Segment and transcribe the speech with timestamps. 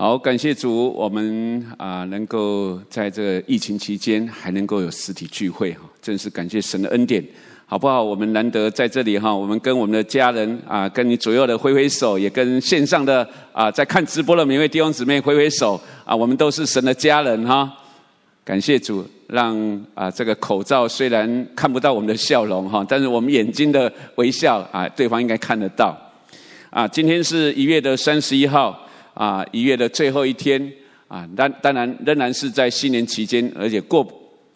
[0.00, 7.20] 好，感谢主，我们啊能够在这个疫情期间还能够有实体聚会哈，真是感谢神的恩典，
[7.66, 8.00] 好不好？
[8.00, 15.74] 我们难得在这里哈，我们跟我们的家人啊，跟你左右的挥挥手，也跟线上的啊在看直播的每位弟兄姊妹挥挥手
[16.04, 17.68] 啊，我们都是神的家人哈。
[18.44, 25.98] 感谢主，让啊这个口罩虽然看不到我们的笑容哈，但是我们眼睛的微笑啊，对方应该看得到。
[26.70, 28.80] 啊，今天是一月的三十一号。
[29.18, 30.72] 啊，一月的最后一天
[31.08, 34.06] 啊，当当然仍然是在新年期间，而且过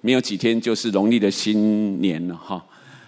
[0.01, 2.65] 没有几天就是农历的新年了哈。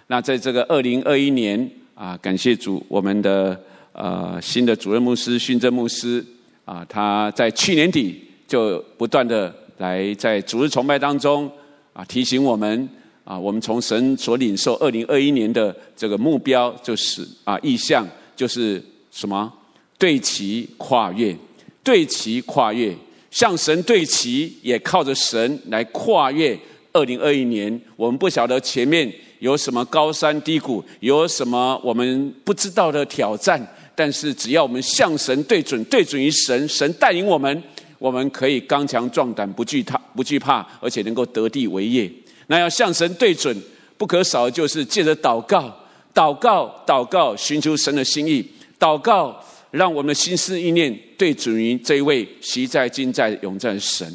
[0.07, 3.57] 那在这个二零二一年啊，感谢主，我们的
[3.93, 6.21] 呃新的主任牧师训正牧师
[6.65, 11.49] 啊，他在去年底就不断的来在主日崇拜当中
[11.93, 12.89] 啊提醒我们
[13.23, 19.49] 啊，我们从神所领受二零二一年的这个目标就是啊意向就是什么？
[19.97, 21.35] 对齐跨越，
[21.83, 22.93] 对齐跨越，
[23.31, 26.57] 向神对齐，也靠着神来跨越
[26.91, 27.79] 二零二一年。
[27.95, 33.65] 我们不晓得前面有什么高山低谷，有什么我们不知道的挑战，
[33.95, 37.63] 但是只要我们向神对准，对准于神，神带领我们，
[37.97, 42.11] 我们可以刚强壮胆，不惧怕，不惧怕，而且能够得地为业。
[42.47, 43.55] 那要向神对准，
[43.97, 45.73] 不可少的就是借着祷告，
[46.13, 48.45] 祷告，祷告，寻求神的心意，
[48.77, 49.41] 祷告。
[49.75, 54.07] 让我们的心思意念对准于这一位昔在、今在、永在的神，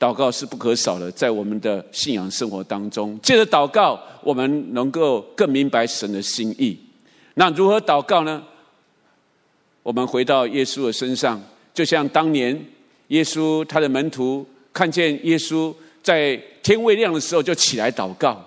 [0.00, 6.78] 祷告是不可少的，在我们的信仰生活当中，借着祷告，我们能够更明白神的心意。
[7.34, 8.42] 那如何祷告呢？
[9.82, 11.38] 我们回到耶稣的身上，
[11.74, 12.58] 就像当年
[13.08, 18.42] 耶稣他的门徒看见耶稣在天未亮的时候就起来祷告，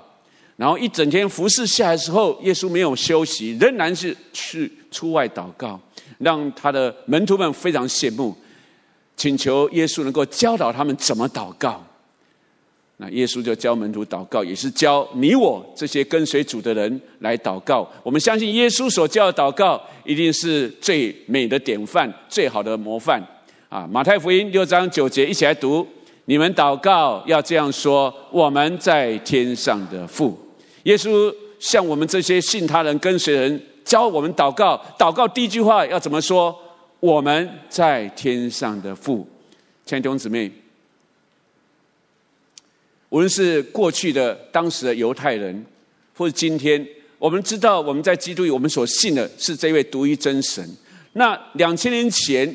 [0.55, 5.79] 然后一整天服侍下来的时候，耶稣没有休息，仍然是去出外祷告。
[6.17, 8.35] 让他的门徒们非常羡慕，
[9.15, 11.83] 请求耶稣能够教导他们怎么祷告。
[12.97, 17.87] 那耶稣就教门徒祷告，也是教你我这些跟随主的人来祷告。
[18.01, 23.21] 我们相信耶稣所教的祷告一定是最美的典范，最好的模范。
[23.69, 25.85] 啊，马太福音六章九节，一起来读：
[26.25, 30.35] 你们祷告要这样说：我们在天上的父。
[30.83, 33.61] 耶稣向我们这些信他人、跟随人。
[33.87, 36.53] 教我们祷告，祷告第一句话要怎么说？
[36.99, 39.25] 我们在天上的父，
[39.85, 40.51] 亲爱的弟兄姊妹，
[43.09, 45.65] 无论是过去的当时的犹太人，
[46.15, 46.85] 或者今天，
[47.17, 50.67] 我们知道我们在基督里，我们所信的是这位独一真神。
[51.13, 52.53] 那两千年前，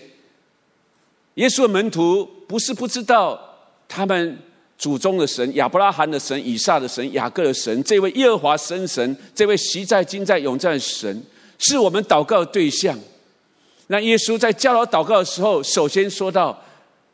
[1.36, 3.40] 耶稣的门徒不是不知道
[3.88, 4.38] 他们。
[4.82, 11.22] 祖宗的神，亚伯拉罕的神，以撒的神，雅各的神，这位耶和华真神，这位昔在、今在、永在的神，
[11.56, 12.98] 是我们祷告的对象。
[13.86, 16.60] 那耶稣在教导祷告的时候，首先说到，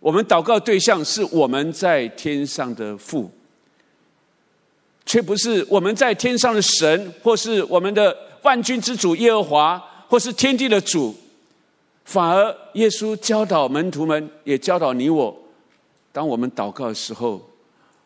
[0.01, 3.31] 我们祷告的对象是我们在天上的父，
[5.05, 11.15] 却不是我们在天上的神，或是我们的万军之主耶和华，或是天地的主。
[12.07, 15.37] 反而，耶稣教导门徒们，也教导你我，
[16.11, 17.39] 当我们祷告的时候。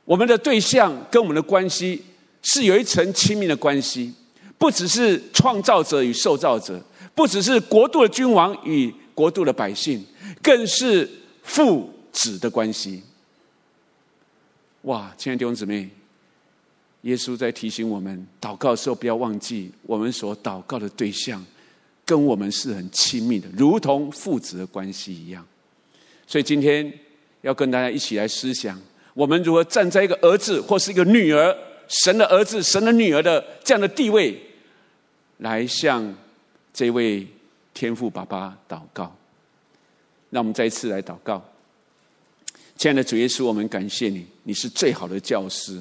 [0.05, 2.03] 我们的对象跟我们的关系
[2.43, 4.13] 是有一层亲密的关系，
[4.59, 6.83] 不只是创造者与受造者，
[7.15, 10.05] 不只是国度的君王与国度的百姓，
[10.43, 11.09] 更是
[11.45, 13.03] 父子的关系。
[14.83, 15.89] 哇，亲爱的弟兄姊妹，
[17.03, 21.45] 耶稣在提醒我们，祷告的时候不要忘记，我们所祷告的对象
[22.05, 25.47] 跟我们是很亲密的，如同父子的关系一样。
[26.27, 26.93] 所以今天
[27.43, 28.83] 要跟大家一起来思想。
[29.15, 31.55] 我们如何站在一个儿子或是一个女儿，
[31.87, 34.41] 神的儿子、神的女儿的这样的地位，
[35.39, 36.15] 来向
[36.73, 37.27] 这位
[37.75, 39.15] 天父爸爸祷告？
[40.31, 41.45] 让我们再一次来祷告。
[42.77, 45.78] 亲爱的主耶稣，我们感谢你，你是最好的教师，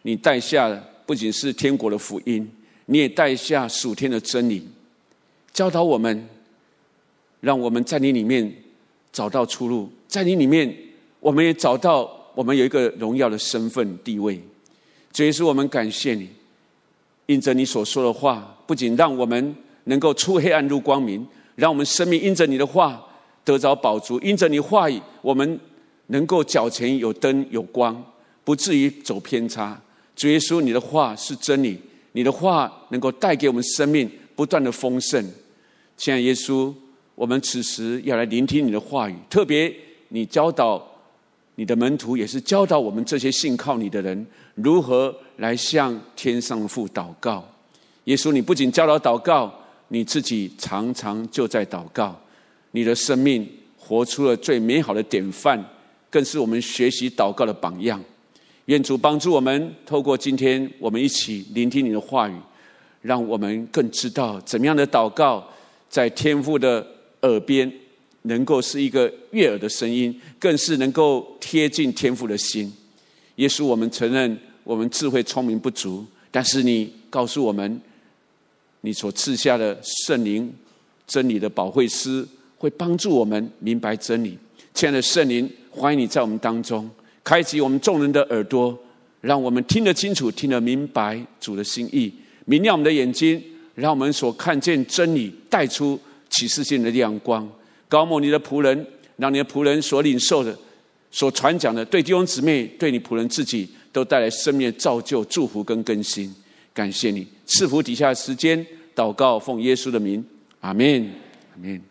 [0.00, 0.74] 你带下
[1.04, 2.50] 不仅是天国的福音，
[2.86, 4.66] 你也带下属天的真理，
[5.52, 6.26] 教导我们，
[7.40, 8.50] 让我们在你里面
[9.12, 10.74] 找到出路，在你里面，
[11.20, 12.20] 我们也找到。
[12.34, 14.40] 我们有一个荣耀的身份地位，
[15.12, 16.28] 主耶稣，我们感谢你，
[17.26, 21.26] 因着你所说的话，不仅让我们能够出黑暗入光明，
[21.56, 23.06] 让我们生命因着你的话
[23.44, 25.60] 得着宝足，因着你话语，我们
[26.06, 28.02] 能够脚前有灯有光，
[28.44, 29.78] 不至于走偏差。
[30.16, 31.78] 主耶稣，你的话是真理，
[32.12, 35.22] 你的话能够带给我们生命不断的丰盛。
[35.96, 36.72] 亲爱的耶稣，
[37.14, 39.74] 我们此时要来聆听你的话语，特别
[40.08, 40.88] 你教导。
[41.54, 47.46] 你的门徒也是教导我们这些信靠你的人如何来向天上的父祷告。
[48.04, 49.52] 耶稣，你不仅教导祷告，
[49.88, 52.18] 你自己常常就在祷告。
[52.70, 53.46] 你的生命
[53.76, 55.62] 活出了最美好的典范，
[56.08, 58.02] 更是我们学习祷告的榜样。
[58.66, 62.34] 愿主帮助我们，透过今天我们一起聆听你的话语，
[63.02, 65.46] 让我们更知道怎么样的祷告，
[65.90, 66.86] 在天父的
[67.22, 67.70] 耳边，
[68.22, 72.72] 能够是一个悦耳的声音，更是能够贴近天父的心。
[73.36, 77.80] 耶稣，我们承认我们智慧聪明不足，但是你告诉我们，
[78.82, 80.52] 你所赐下的圣灵，
[81.06, 82.26] 真理的保惠师。
[82.62, 84.38] 会帮助我们明白真理。
[84.72, 86.88] 亲爱的圣灵，欢迎你在我们当中
[87.24, 88.78] 开启我们众人的耳朵，
[89.20, 92.14] 让我们听得清楚、听得明白主的心意，
[92.44, 93.42] 明亮我们的眼睛，
[93.74, 95.98] 让我们所看见真理带出
[96.30, 97.50] 启示性的亮光。
[97.92, 98.86] 膏抹你的仆人，
[99.16, 100.56] 让你的仆人所领受的、
[101.10, 106.34] 所传讲的，对弟兄姊妹、对你仆人自己，都带来生命的造就、祝福跟更新。
[106.72, 108.66] 感谢你赐福底下的时间，
[108.96, 110.24] 祷告奉耶稣的名，
[110.60, 111.10] 阿门，
[111.54, 111.82] 阿门。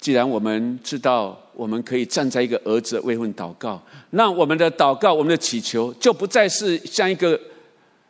[0.00, 3.80] 既然我们知道我们可以站在一个儿子的位份祷告，
[4.10, 7.40] 那我们的祷告、我们的祈求就不再是像一个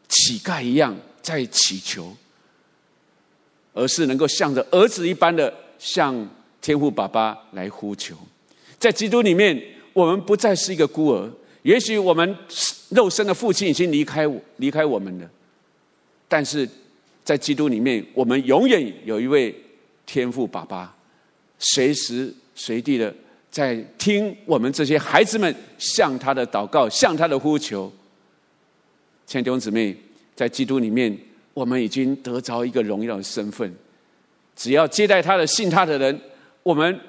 [0.08, 2.16] 乞丐一样在祈求，
[3.74, 6.26] 而是能够像着儿子一般的向
[6.62, 8.16] 天父爸爸来呼求。
[8.78, 9.62] 在基督里面，
[9.92, 11.30] 我们不再是一个孤儿。
[11.62, 12.36] 也许我们
[12.90, 15.28] 肉身的父亲已经离开我离开我们了，
[16.28, 16.68] 但是
[17.24, 19.54] 在基督里面，我们永远有一位
[20.06, 20.94] 天父爸爸。
[21.58, 23.14] 随时随地的
[23.50, 27.90] 在听我们这些孩子们向他的祷告，向他的呼求。
[29.24, 29.96] 亲爱的弟兄姊妹，
[30.36, 31.16] 在基督里面，
[31.54, 33.74] 我们已经得着一个荣耀的身份。
[34.54, 36.20] 只要接待他的、信他的人，
[36.62, 37.00] 我们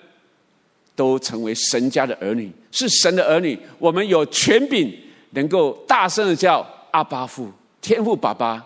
[0.95, 3.57] 都成为神家的儿女，是神的儿女。
[3.77, 4.91] 我们有权柄，
[5.31, 7.51] 能够大声的叫阿爸父、
[7.81, 8.65] 天父爸爸。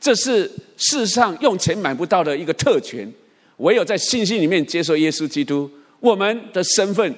[0.00, 3.10] 这是世上用钱买不到的一个特权。
[3.58, 7.12] 唯有在信心里面接受耶稣基督，我们的身份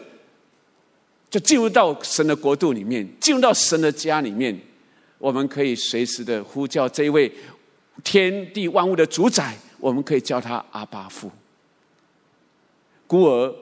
[1.28, 4.58] 就进入到神的国度里面，进入到神的家里面。
[5.18, 7.30] 我们可以随时的呼叫这一位
[8.02, 11.30] 天地万物的主宰，我们可以叫他阿巴父。
[13.06, 13.54] 孤儿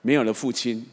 [0.00, 0.86] 没有了父亲，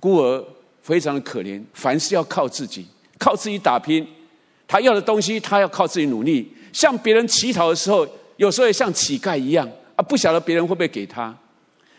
[0.00, 0.44] 孤儿
[0.82, 2.86] 非常的可怜，凡事要靠自己，
[3.18, 4.06] 靠自己打拼。
[4.66, 6.52] 他要的东西，他要靠自己努力。
[6.72, 8.06] 向别人乞讨的时候。
[8.38, 11.36] 有时候也像乞丐一样啊，不晓得别人会不会给他。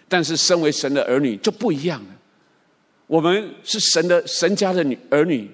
[0.07, 2.07] 但是身为神的儿女就不一样了。
[3.07, 5.51] 我们是神的神家的女儿女，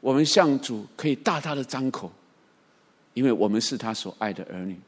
[0.00, 2.10] 我们向主可以大大的张口，
[3.16, 4.78] 因为我们是他所爱的儿女。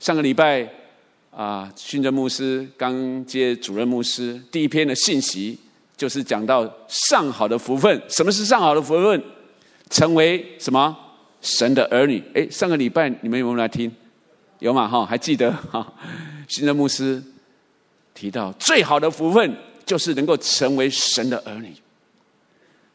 [0.00, 0.68] 上个礼拜
[1.30, 5.56] 啊，训政牧师刚接主任牧师，第一篇的信息
[5.96, 8.02] 就是讲到上好的福分。
[8.08, 9.22] 什么是上好的福分？
[9.90, 10.96] 成为什么？
[11.40, 13.90] 神的儿女，哎，上个礼拜你们有没有来听？
[14.58, 14.88] 有吗？
[14.88, 15.92] 哈，还记得哈？
[16.48, 17.22] 新的牧师
[18.12, 19.56] 提到，最好的福分
[19.86, 21.72] 就是能够成为神的儿女。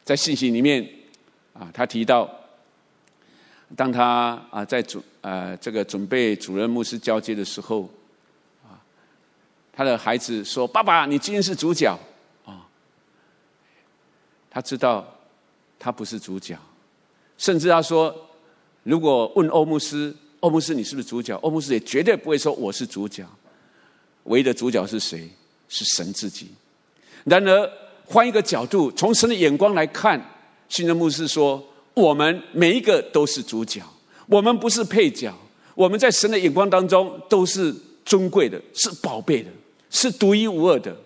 [0.04, 0.86] 在信息里面
[1.54, 2.28] 啊，他提到，
[3.76, 7.88] 当他啊在主呃这个准备主任牧师交接的时候，
[8.64, 8.80] 啊，
[9.72, 11.98] 他的孩子说：“爸爸，你今天是主角
[12.44, 12.66] 啊！”
[14.50, 15.06] 他知道
[15.78, 16.58] 他不是主角，
[17.36, 18.24] 甚至他说。
[18.84, 21.36] 如果问欧牧师，欧牧师你是不是主角？
[21.42, 23.26] 欧牧师也绝对不会说我是主角。
[24.24, 25.28] 唯一的主角是谁？
[25.68, 26.48] 是神自己。
[27.24, 27.70] 然而
[28.06, 30.18] 换一个角度，从神的眼光来看，
[30.70, 31.62] 新的牧师说：
[31.98, 33.82] 我们每一个都是主角，
[34.26, 35.32] 我们不是配角。
[35.74, 37.74] 我们在神的眼光当中都是
[38.04, 39.50] 尊贵的，是宝贝的，
[39.90, 40.96] 是独一无二的。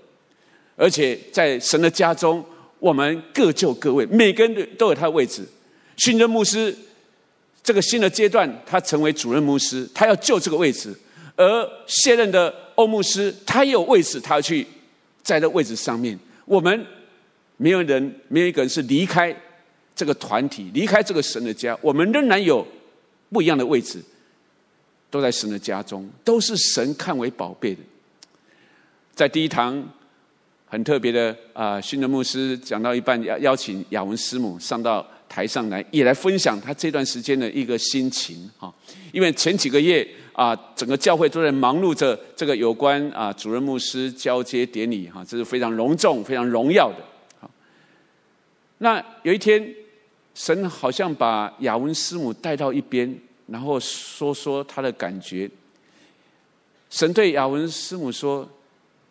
[0.77, 2.45] 而且在神的家中，
[2.79, 5.47] 我们各就各位，每个人都有他的位置。
[5.97, 6.77] 新的牧师。
[7.65, 10.91] 这个新的阶段，他成为主任牧师，他要就这个位置；
[11.37, 14.67] 而现任的欧牧师，他也有位置，他要去
[15.23, 16.19] 在这位置上面。
[16.45, 16.85] 我们
[17.57, 19.33] 没有人，没有一个人是离开
[19.95, 22.67] 这个团体，离开这个神的家，我们仍然有
[23.31, 24.01] 不一样的位置，
[25.11, 27.81] 都在神的家中，都是神看为宝贝的。
[29.15, 29.83] 在第一堂
[30.67, 35.07] 很特别的啊，新的牧师讲到一半，邀邀请雅文师母上到。
[35.33, 38.71] 台上来也来分享他这段时间的一个心情啊，
[39.13, 46.99] 因为前几个月啊，整个教会都在忙碌着这个有关啊主任牧师交接典礼哈，这是非常隆重、非常荣耀的。
[47.41, 47.51] 好，
[48.77, 49.75] 那有一天，
[50.35, 53.15] 神好像把雅文师母带到一边，
[53.47, 55.51] 然后说说他的感觉。
[56.91, 58.49] 神对雅文师母说：“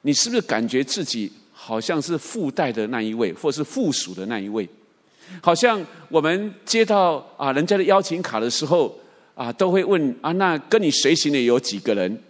[0.03, 4.67] 你是不是感觉自己好像是附带的那一位，或是附属的那一位？”
[5.41, 8.93] 好像我们接到啊人家的邀请卡的时候
[9.33, 12.21] 啊，都会问啊，那跟你随行的有几个人？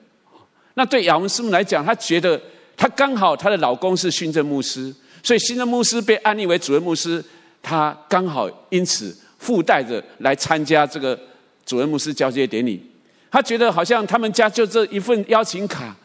[0.76, 2.40] 那对亚文师母来讲，她觉得
[2.78, 4.94] 她刚好她的老公是训政牧师，
[5.24, 7.24] 所以训政牧师被安立为主任牧师，
[7.62, 11.20] 他刚好因此附带着来参加这个
[11.66, 12.86] 主任牧师交接典礼。
[13.30, 15.96] 他觉得好像他们家就这一份邀请卡，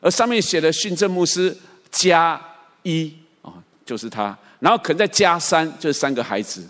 [0.00, 1.54] 而上面写的训政牧师
[1.90, 2.40] 加
[2.84, 3.12] 一
[3.42, 3.52] 啊，
[3.84, 6.66] 就是他，然后可能再加三，就是三个孩子。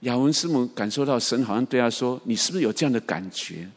[0.00, 3.68] 雅文师母感受到神好像对他说：“你是不是有这样的感觉？”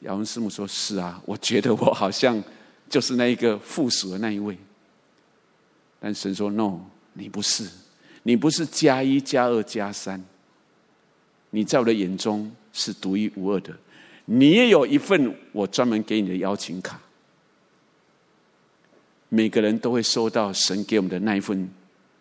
[0.00, 2.40] 雅文师母说：“是啊，我觉得我好像
[2.90, 4.56] 就是那一个附属的那一位。”
[6.00, 6.80] 但神说：“No，
[7.14, 7.68] 你不是，
[8.22, 10.22] 你不是加一加二加三，
[11.50, 13.76] 你在我的眼中是独一无二的。
[14.24, 17.00] 你也有一份我专门给你的邀请卡。
[19.28, 21.68] 每个人都会收到神给我们的那一份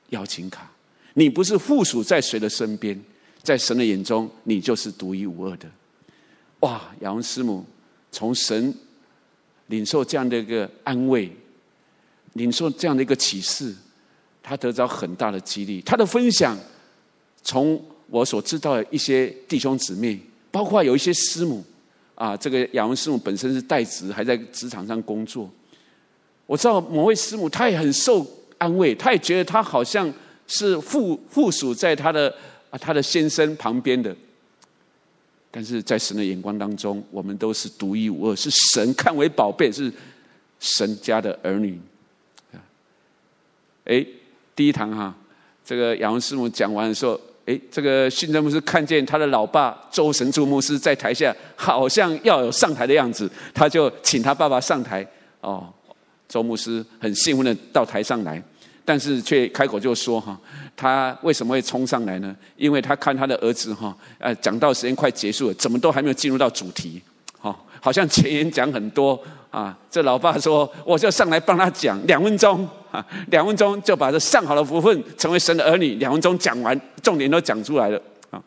[0.09, 0.71] 邀请卡。”
[1.17, 3.01] 你不是附属在谁的身边，
[3.41, 5.65] 在神的眼中，你就是独一无二的。
[6.59, 6.93] 哇！
[6.99, 7.65] 雅文师母
[8.11, 8.73] 从神
[9.67, 11.31] 领受这样的一个安慰，
[12.35, 13.75] 领受这样的一个启示，
[14.41, 15.81] 他得到很大的激励。
[15.81, 16.57] 他的分享，
[17.43, 20.17] 从我所知道的一些弟兄姊妹，
[20.51, 21.61] 包括有一些师母
[22.15, 25.49] 啊，这个亚文师母本身是代职，还在职场上工作。
[26.45, 28.25] 我知道某位师母，她也很受
[28.57, 30.13] 安慰，她也觉得她好像。
[30.47, 32.31] 是附附属在她的
[32.69, 34.15] 啊，她的先生旁边的，
[35.49, 39.91] 但是在神的眼光当中，我们都是独一无二，是神看为宝贝，是
[40.59, 41.79] 神家的儿女。
[43.85, 44.05] 哎，
[44.55, 45.13] 第一堂哈，
[45.63, 55.05] 这个雅文师母讲完的时候，哎，这个训政牧师看见他的老爸周神助牧师在台下，好像要有上台的样子，他就请他爸爸上台。
[55.41, 55.71] 哦，
[56.27, 58.41] 周牧师很兴奋的到台上来。
[58.87, 60.39] 但是却开口就说哈，
[60.77, 62.35] 他为什么会冲上来呢？
[62.55, 67.01] 因为他看他的儿子哈，呃，讲道时间快结束了，怎么都还没有进入到主题，
[67.85, 69.19] 好像前言讲很多
[69.51, 69.77] 啊。
[69.91, 78.01] 这老爸说，我就上来帮他讲两分钟啊，两分钟就把这上好的福分成为神的儿女，两分钟讲完，重点都讲出来了
[78.31, 78.41] 啊。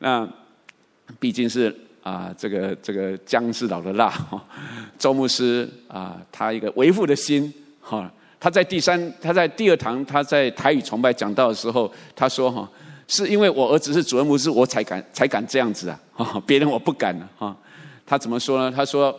[0.00, 0.28] 那
[1.20, 4.44] 毕竟是啊，这个这个姜是老的辣哈，
[4.98, 8.10] 周牧师啊，他一个为父的心哈。
[8.38, 12.68] 他在第三，他在第二堂，他在台语崇拜讲到的时候，他说：“哈，
[13.08, 15.98] 是因为我儿子是主任牧师，我才敢才敢这样子啊！
[16.12, 17.56] 哈，别人我不敢了哈。”
[18.06, 18.72] 他怎么说呢？
[18.74, 19.18] 他说：“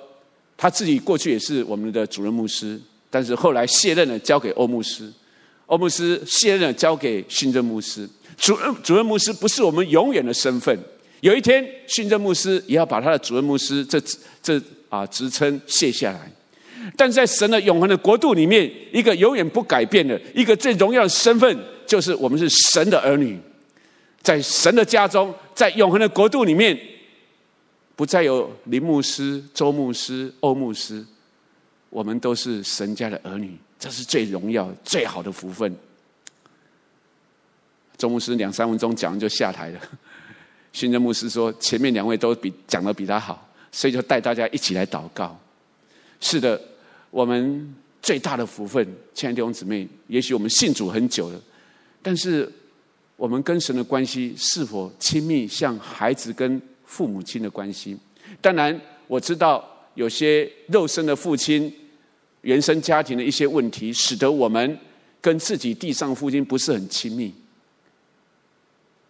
[0.55, 2.79] 他自己过去也是我们的主任牧师，
[3.09, 5.11] 但是后来卸任了，交给欧牧师。
[5.65, 8.07] 欧牧师卸任了，交给训政牧师。
[8.37, 10.79] 主任主任牧师不是我们永远的身份。
[11.19, 14.01] 有一天，训政牧师也要把他的主任牧师这
[14.41, 16.31] 这啊职称卸下来。”
[16.95, 23.37] 但在神的永恒的国度里面，一个永远不改变的、一个最荣耀的身份，就是我们是神的儿女。
[24.21, 26.77] 在神的家中，在永恒的国度里面，
[27.97, 31.03] 不再有林牧师、周牧师、欧牧师，
[31.89, 35.75] 我们都是神家的儿女，这是最荣耀、最好的福分。
[37.97, 39.81] 周牧师两三分钟讲完就下台了。
[40.71, 45.37] 训政牧师说：“前面两位都比讲得比他好，所以就带大家一起来祷告。”
[46.21, 46.61] 是的。
[47.09, 51.41] 我们最大的福分，亲爱的弟兄姊妹，也许我们信主很久了，
[52.01, 52.51] 但是
[53.15, 57.95] 我们跟神的关系是否亲密，像孩子跟父母亲的关系？
[58.41, 59.63] 当然，我知道
[59.93, 61.71] 有些肉身的父亲、
[62.41, 64.79] 原生家庭的一些问题，使得我们
[65.21, 67.31] 跟自己地上父亲不是很亲密。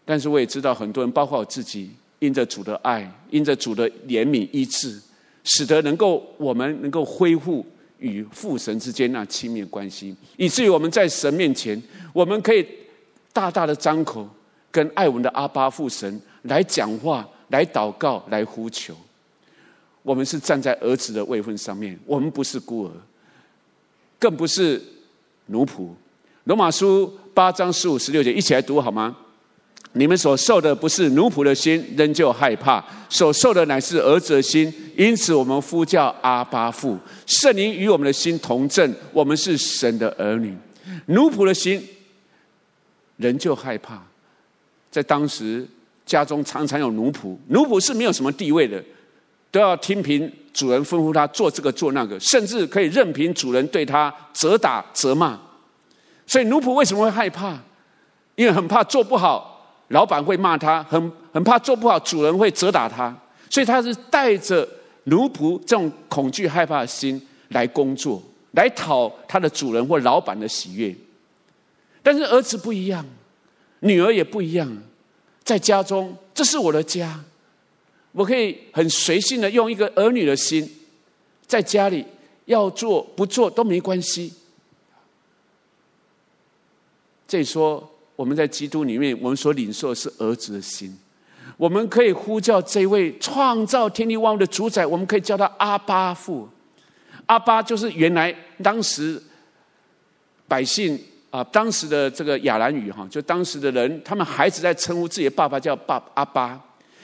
[0.04, 5.00] 但是我也知道，很多人，包括我自己，因着主的爱，因着主的怜悯医治，
[5.46, 7.66] 使得能够我们能够恢复。
[8.00, 11.82] 与父神之间那亲密关系，以至于我们在神面前，
[12.14, 12.64] 我们可以
[13.34, 14.30] 大大的张口，
[14.70, 18.96] 跟爱我们的阿爸父神来讲话、来祷告、来呼求。
[20.04, 22.92] 我们是站在儿子的位分上面，我们不是孤儿，
[24.18, 24.82] 更不是
[25.48, 25.90] 奴仆。
[26.46, 29.18] 罗马书八章十五、十六节，一起来读好吗？
[29.94, 36.98] 你们所受的不是奴仆的心，仍旧害怕；所受的乃是儿子的心，因此我们呼叫阿巴父。
[37.26, 40.56] 圣灵与我们的心同证，我们是神的儿女。
[41.08, 41.86] 奴仆的心
[43.18, 44.02] 仍旧害怕。
[44.92, 45.68] 在当时
[46.08, 48.84] 家中常常有奴仆，奴仆是没有什么地位的，
[49.52, 55.40] 都要听凭主人吩咐他做这个做那个，甚至可以任凭主人对他责打责骂。
[56.26, 57.56] 所以奴仆为什么会害怕？
[58.36, 59.54] 因为很怕做不好。
[59.90, 63.16] 老板会骂他，很很怕做不好，主人会责打他，
[63.50, 64.68] 所以他是带着
[65.06, 68.22] 奴仆这种恐惧害怕的心来工作，
[68.52, 70.94] 来讨他的主人或老板的喜悦。
[72.04, 73.06] 但是儿子不一样，
[73.80, 74.70] 女儿也不一样，
[75.48, 77.18] 在家中，这是我的家，
[78.12, 80.70] 我可以很随性的用一个儿女的心，
[81.46, 82.06] 在家里
[82.44, 84.34] 要做不做都没关系。
[87.26, 90.94] 这里说我们在基督里面，我们所领受的是儿子的心，
[91.56, 96.50] 我们可以呼叫这位创造天地万物的主宰，我们可以叫他阿爸父。
[97.28, 99.24] 阿爸就是原来当时
[100.46, 101.02] 百姓
[101.38, 106.60] 啊，当时的这个亚兰语哈，就当时的人，他们孩子在称呼自己的爸爸叫爸阿巴。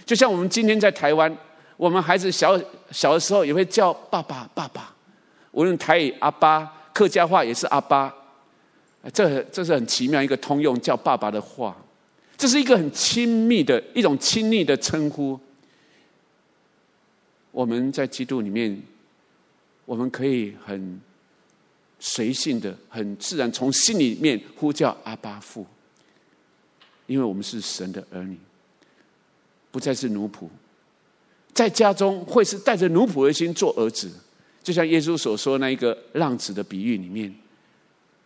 [0.06, 1.32] 就像我们今天在台湾，
[1.78, 2.60] 我们孩子小
[2.90, 4.92] 小的时候也会叫爸爸爸爸，
[5.52, 8.12] 无论台语阿巴，客家话也是阿巴，
[9.14, 11.78] 这这是很奇妙一个通用叫爸爸的话，
[12.36, 15.40] 这是一个很亲密的一种亲昵的称呼。
[17.52, 18.82] 我们在基督里面，
[19.86, 21.00] 我们可以很
[22.06, 25.66] 随性的、很自然从心里面呼叫阿巴父，
[27.08, 28.38] 因为我们是神的儿女。
[29.72, 30.50] 不再是奴仆，
[31.54, 34.12] 在家中会是带着奴仆的心做儿子，
[34.62, 37.34] 就像耶稣所说那一个浪子的比喻里面，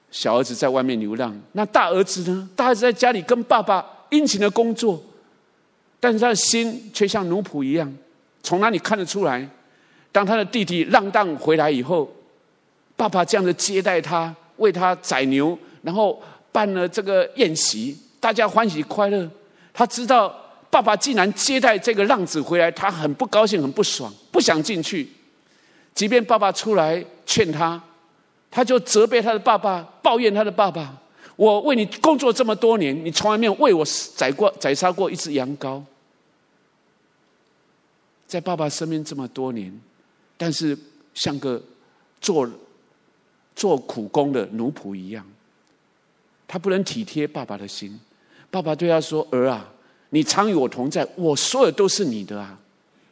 [0.10, 2.50] 小儿子在外面流浪，那大儿子呢？
[2.56, 5.02] 大儿子在家里跟爸爸殷勤的工作，
[6.00, 7.96] 但是他的心却像奴仆一样。
[8.42, 9.48] 从哪里看得出来？
[10.12, 12.12] 当他的弟弟浪荡回来以后，
[12.98, 19.30] 爸爸这样的接待他，为他宰牛，然后办了这个宴席，大家欢喜快乐。
[19.74, 20.44] 他知道。
[20.70, 25.10] 爸爸竟然接待这个浪子回来，他很不高兴，很不爽，不想进去。
[25.96, 27.82] 即便爸爸出来劝他，
[28.52, 30.94] 他就责备他的爸爸，抱怨他的爸爸
[31.38, 35.82] ：“我为你工作这么多年，你从来没有为我宰过、宰杀过一只羊羔。”
[38.28, 39.74] 在爸爸身边这么多年，
[40.36, 40.78] 但是
[41.14, 41.64] 像个
[42.20, 42.48] 做
[43.58, 45.26] 做苦工的奴仆一样，
[46.48, 48.00] 他不能体贴爸爸的心。
[48.52, 49.74] 爸爸对他说：“儿啊。”
[50.12, 52.58] 你常与我同在，我所有都是你的啊！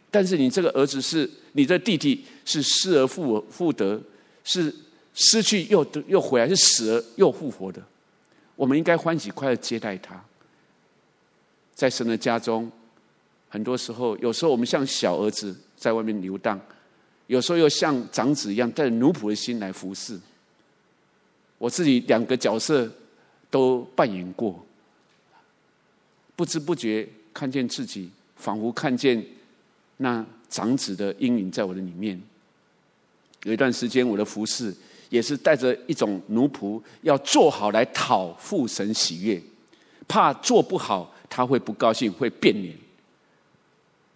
[0.10, 4.02] 但是你这个儿子是你的弟弟，是失而复复得，
[4.46, 4.74] 是
[5.14, 7.84] 失去又又回来，是死而又复活的。
[8.56, 10.24] 我们应该欢喜快乐接待他。
[11.74, 12.72] 在神的家中，
[13.50, 16.58] 很多时候，有时候我们像小儿子在外面游荡，
[17.28, 20.18] 有时候又像长子一样带着奴仆的心来服侍。
[21.58, 22.92] 我自己两个角色
[23.50, 24.64] 都扮演过。
[26.36, 29.26] 不知不觉看见自己，仿佛看见
[29.98, 32.22] 那长子的阴影在我的里面。
[33.44, 34.76] 有一段时间，我的服侍
[35.10, 39.42] 也是带着一种奴仆要做好来讨父神喜悦，
[40.08, 42.76] 怕做不好他会不高兴，会变脸。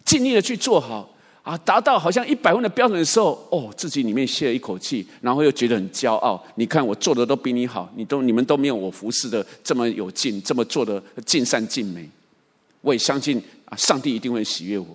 [0.04, 1.09] 尽力的去做好
[1.42, 6.42] 啊，达到好像一百分的标准的时候，哦，自己里面泄了一口气，然后又觉得很骄傲。
[6.56, 12.08] 你看我做的都比你好，你都你们都没有我服侍的这么有劲，这么做的尽善尽美。
[12.82, 14.86] 我也相信啊，上帝一定会喜悦我。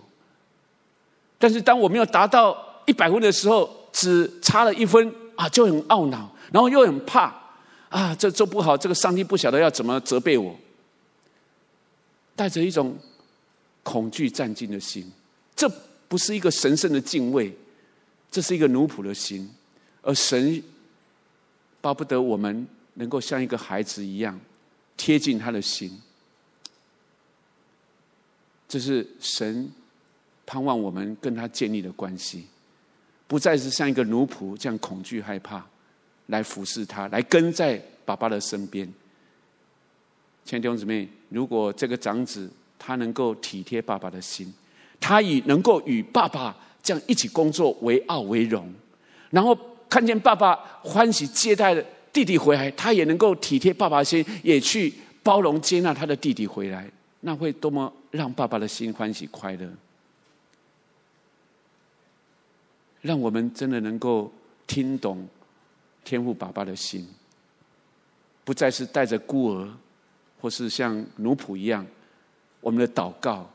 [1.38, 2.55] 但是当我没有达到
[2.86, 7.34] 一百分的时候，只差了一分啊，就很懊恼，然后又很怕
[7.89, 10.55] 啊，这做不好，这个上帝不晓得要怎么责备我，
[12.36, 12.95] 带着一种
[13.84, 15.12] 恐惧战兢的心。
[15.55, 15.69] 这
[16.08, 17.54] 不是一个神圣的敬畏，
[18.32, 19.50] 这是一个奴仆的心，
[20.02, 20.62] 而神
[21.82, 24.39] 巴不得我们能够像一个孩子一样
[24.96, 26.02] 贴近他的心。
[28.68, 29.72] 这是神
[30.46, 32.46] 盼望我们跟他建立的关系，
[33.28, 35.65] 不再是像一个奴仆这样恐惧害怕，
[36.28, 38.86] 来服侍他，来跟在爸爸的身边。
[40.44, 44.54] 亲爱的弟兄姊妹，如果这个长子他能够体贴爸爸的心，
[44.99, 48.71] 他以能够与爸爸这样一起工作为傲为荣，
[49.29, 49.58] 然后
[49.89, 51.75] 看见爸爸欢喜接待
[52.12, 56.89] 弟弟回来，他也能够体贴爸爸的心，也去包容接纳他的弟弟回来。
[57.21, 59.67] 那会多么让爸爸的心欢喜快乐！
[63.01, 64.31] 让我们真的能够
[64.67, 65.27] 听懂
[66.03, 67.08] 天父爸爸的心，
[68.43, 69.67] 不再是带着孤儿，
[70.39, 71.86] 或是像奴仆一样。
[72.62, 73.49] 我们的祷告，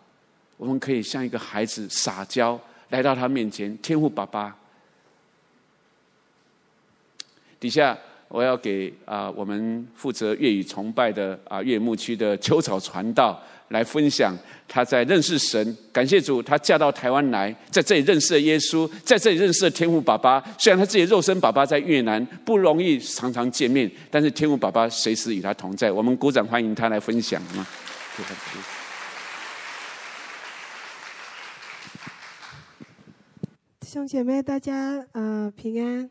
[0.61, 4.55] 我们可以像一个孩子撒娇来到他面前，天父爸爸。
[7.59, 7.97] 底下
[8.29, 13.43] 我要给啊，我们负责粤语崇拜的啊，粤牧区的秋草传道。
[13.71, 20.43] 来分享他在认识神，感谢主，他嫁到台湾来，在这里认识了耶稣，在这里认识了天父爸爸。
[20.59, 25.93] 虽然他自己肉身爸爸在越南不容易常常见面，但是天父爸爸随时与他同在。
[25.93, 27.65] 我们鼓掌欢迎他来分享啊！
[33.93, 36.09] 兄姐妹，大家呃平安，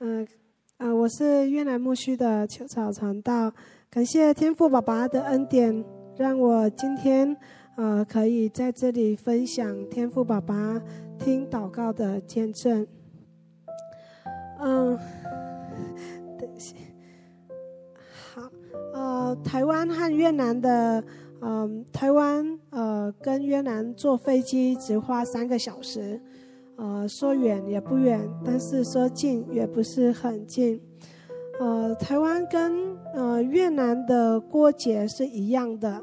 [0.00, 0.28] 嗯
[0.76, 3.50] 呃，呃我是越南牧区的秋草传道，
[3.88, 5.82] 感谢天父爸爸的恩典。
[6.18, 7.34] 让我今天，
[7.78, 10.78] 呃，可以在这里分享天父爸爸
[11.18, 12.86] 听祷告的见证。
[14.60, 14.98] 嗯，
[16.38, 16.76] 等一下，
[18.34, 18.42] 好，
[18.92, 21.02] 呃，台湾和越南的，
[21.40, 26.20] 嗯、台湾呃跟越南坐飞机只花三个小时，
[26.78, 30.80] 呃，说远也不远，但是说近也不是很近。
[31.58, 36.00] 呃，台湾跟呃越南的过节是一样的。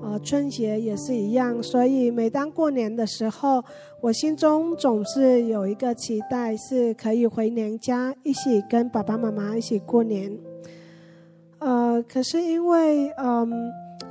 [0.00, 3.62] 呃，春节也是一样，所以每当过年的时候，
[4.00, 10.36] 我心中总是有一个期待，是可以回娘家，一起跟爸爸妈妈一起过年。
[11.60, 13.52] 呃，可是因为嗯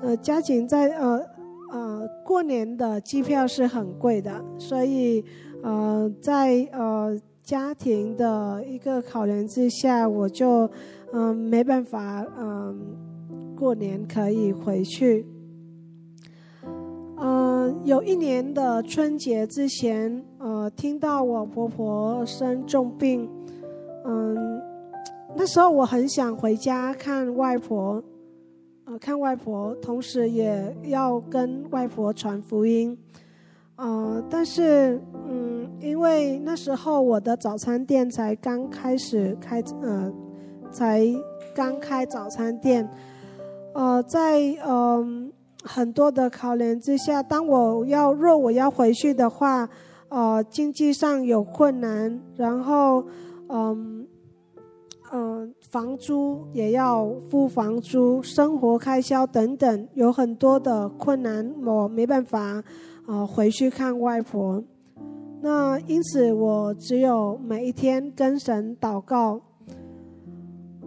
[0.02, 1.26] 呃，家境在呃
[1.72, 5.24] 呃过年的机票是很贵的，所以
[5.64, 10.70] 呃在呃家庭的一个考量之下，我就
[11.14, 12.80] 嗯、没办法嗯、
[13.56, 15.26] 过年可以回去。
[17.18, 23.30] 呃，有一年的春节之前，呃，听到我婆婆生重病，
[24.06, 24.60] 嗯、
[25.36, 28.02] 那时候我很想回家看外婆，
[28.86, 32.98] 呃，看外婆，同时也要跟外婆传福音，
[33.82, 40.14] 呃，但是，嗯，因为那时候我的早餐店才刚开始开，呃，
[40.72, 41.06] 才
[41.56, 42.88] 刚开早餐店，
[43.74, 45.26] 呃，在嗯。
[45.28, 45.32] 呃
[45.64, 49.70] 很多的考量之下，当我要若我要回去的话，
[50.10, 53.06] 呃，经济上有困难，然后，
[53.48, 54.08] 嗯，
[55.14, 62.64] 嗯、房租也要付房租，生活开销等等，有很多的困难，我没办法，
[63.08, 64.64] 呃，回去看外婆。
[65.42, 69.42] 那因此，我只有每一天跟神祷告。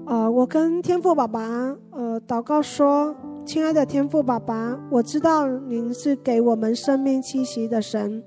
[0.07, 3.15] 呃，我跟天父爸爸，呃，祷告说。
[3.47, 8.23] 亲爱的天父爸爸，我知道您是给我们生命气息的神，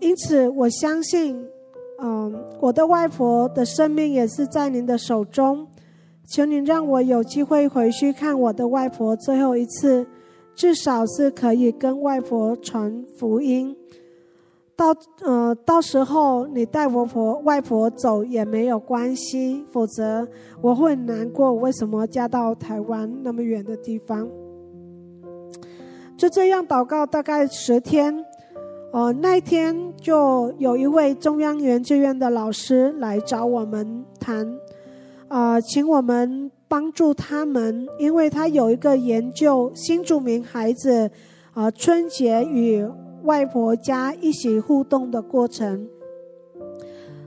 [0.00, 1.46] 因此我相信，
[2.00, 5.68] 嗯，我的外婆的生命也是在您的手中。
[6.26, 10.04] 求您让我有机会回去看我的外婆最后一次，
[10.58, 13.76] 至少是可以跟外婆传福音。
[14.74, 14.86] 到
[15.22, 20.26] 呃，到时候你带我婆外婆走也没有关系，否则
[20.60, 21.54] 我会很难过。
[21.54, 24.28] 为什么嫁到台湾那么远的地方？
[26.16, 28.24] 就这样祷告大概十天，
[28.92, 34.58] 呃，那一天就有一位中央研究院的老师来找我们谈，
[35.28, 41.10] 呃，请我们帮助他们，因为他有一个研究新住民孩子，
[41.54, 42.86] 呃，春节与。
[43.24, 45.88] 外婆家一起互动的过程，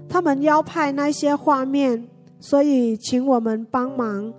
[0.07, 2.07] 他们要拍那些画面，
[2.39, 4.33] 所以请我们帮忙。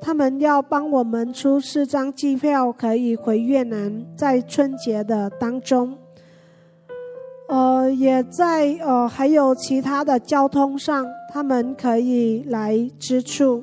[0.00, 5.96] 他们要帮我们出四张机票，可以回越南，在春节的当中。
[7.48, 13.62] 呃，也在呃，还有其他的交通上，他们可以来支出。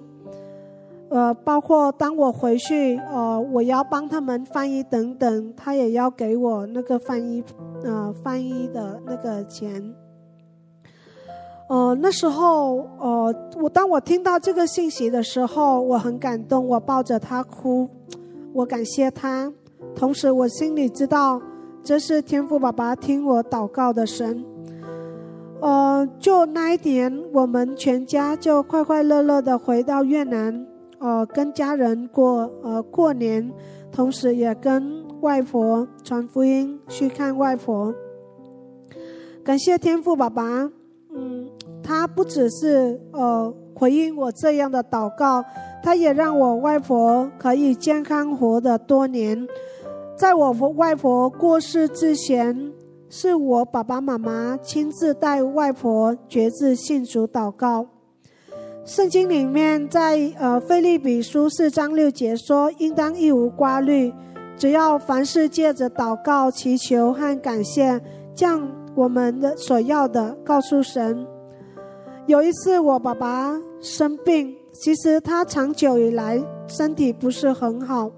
[1.12, 7.44] 呃，包括当我回去，呃，我要帮他们翻译等等，他也要给我那个翻译，
[7.84, 9.94] 呃，翻译的那个钱。
[11.68, 17.90] 呃，那时候，呃，我当我听到这个信息的时候，我很感动，我抱着他哭，
[18.54, 19.52] 我感谢他，
[19.94, 21.42] 同时我心里知道
[21.84, 24.46] 这是天父爸爸听我祷告的神。
[25.60, 30.71] 呃，就那一年，我们全家就快快乐乐的回到越南。
[31.02, 33.52] 呃，跟家人过呃过年，
[33.92, 37.94] 同时也跟外婆传福音，去看外婆。
[39.44, 40.70] 感谢天父爸爸，
[41.12, 41.50] 嗯，
[41.82, 45.44] 他不只是呃回应我这样的祷告，
[45.82, 49.48] 他也让我外婆可以健康活得多年。
[50.16, 52.72] 在我外婆过世之前，
[53.10, 57.88] 是我爸爸妈妈亲自带外婆决志信主祷告。
[58.84, 64.12] 圣经里面在呃腓立比书四章六节说，应当一无挂虑，
[64.58, 68.02] 只要凡事借着祷告、祈求和感谢，
[68.34, 71.26] 将我们的所要的告诉神。
[72.26, 78.10] 有一次我爸爸生病，其实他长久以来身体不是很好，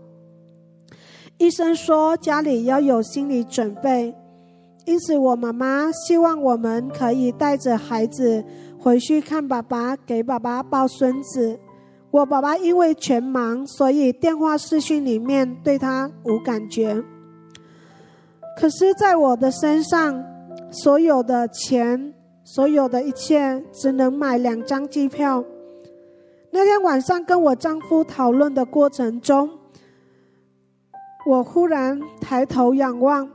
[1.37, 4.15] 医生说家里要有心理准备，
[4.85, 8.45] 因此我妈妈希望我们可以带着孩子。
[8.83, 11.57] 回去看爸爸，给爸爸抱孙子。
[12.11, 17.01] 我爸爸因为全忙，所以电话视讯里面对他无感觉。
[18.59, 20.21] 可是，在我的身上，
[20.69, 25.45] 所有的钱，所有的一切，只能买两张机票。
[26.51, 29.49] 那天晚上跟我丈夫讨论的过程中，
[31.25, 33.29] 我忽然抬头仰望，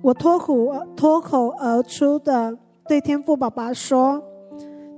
[0.00, 4.22] 我脱口脱口而出的对天父爸爸说：“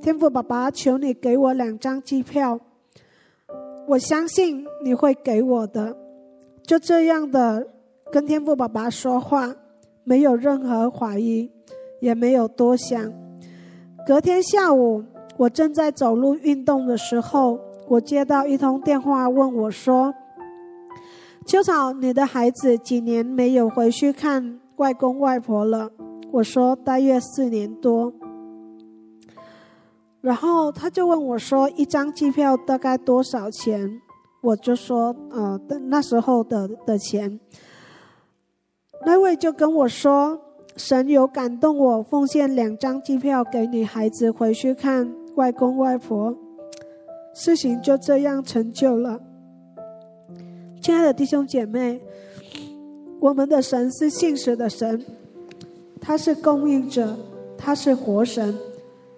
[0.03, 2.59] 天父爸爸，求你给我两张机票，
[3.87, 5.97] 我相信你会给我的。”
[6.67, 7.65] 就这样的
[8.11, 9.55] 跟天父爸爸说话，
[10.03, 11.49] 没有任何怀疑，
[12.01, 13.13] 也没有多想。
[14.05, 15.05] 隔天下午，
[15.37, 20.13] 我正在走路运动的时候，我接到一通电话，问我说
[21.47, 25.93] ：“秋草，你的孩子几年没有回去看外公外婆了？”
[26.37, 28.13] 我说：“大约四年多。”
[30.21, 34.03] 然后他就问我说：“一张机票大概多少钱？”
[34.43, 37.41] 我就说：“呃，那时候的的钱。”
[39.07, 40.39] 那位就跟我说
[40.77, 46.37] ：“神有感动我，奉献两张机票给你孩子回去看外公外婆。”
[47.35, 49.21] 事情就这样成就了。
[50.83, 52.01] 亲爱的弟兄姐妹，
[53.21, 55.05] 我们的神是信实的神，
[56.07, 57.19] 他是供应者，
[57.59, 58.57] 他是活神，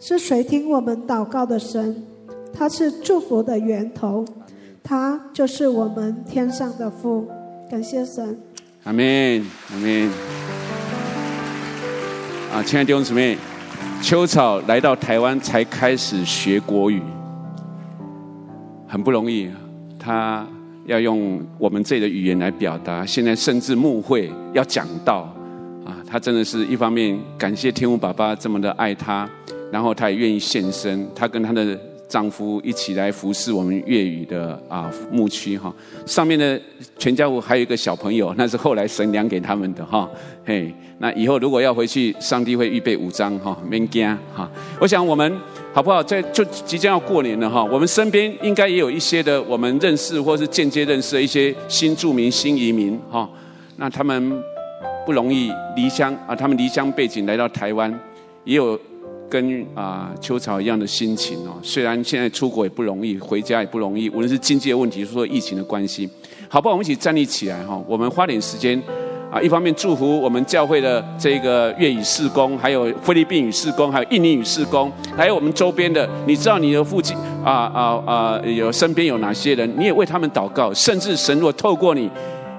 [0.00, 2.02] 是谁听我们祷告的神，
[2.50, 4.24] 他是祝福的源头，
[4.82, 7.28] 他就是我们天上的父。
[7.70, 8.38] 感谢神。
[8.84, 10.08] 阿门，阿门。
[12.54, 13.36] 啊，亲爱的弟兄姊妹，
[14.00, 17.02] 秋草来到台湾才开始学国语。
[18.86, 19.50] 很不容易，
[19.98, 20.46] 他
[20.86, 23.04] 要用我们这里的语言来表达。
[23.04, 25.30] 现在甚至牧会要讲到，
[26.08, 29.28] 他真的是一方面感谢天父爸爸这么的爱他，
[29.70, 35.72] 然后他也愿意献身，他跟他的丈夫一起来服侍我们粤语的啊牧区哈。
[36.06, 36.58] 上面的
[36.98, 40.08] 全家福还有一个小朋友，那是后来神量给他们的哈。
[40.44, 44.50] 嘿，那以后如果要回去，上帝会预备五张哈，免惊哈。
[44.80, 45.38] 我想我们。
[45.70, 46.02] 好不好？
[46.02, 53.28] 在就即将要过年了哈，我们身边应该也有一些的我们认识或是间接认识的一些新住民、新移民哈。
[53.76, 54.42] 那他们
[55.08, 57.90] 不容易离乡啊，他们离乡背井来到台湾，
[58.44, 58.78] 也有
[59.26, 61.56] 跟啊秋草一样的心情哦。
[61.62, 66.06] 虽然现在出国也不容易，回家也不容易，无论是经济的问题，说疫情的关系，
[66.46, 66.74] 好不好？
[66.74, 68.78] 我们一起站立起来哈，我们花点时间。
[69.30, 82.10] 啊，一方面祝福我们教会的这个粤语事工，还有菲律宾语事工，还有印尼语事工，还有我们周边的，你知道你的父亲啊啊啊，有身边有哪些人，你也为他们祷告，甚至神若透过你，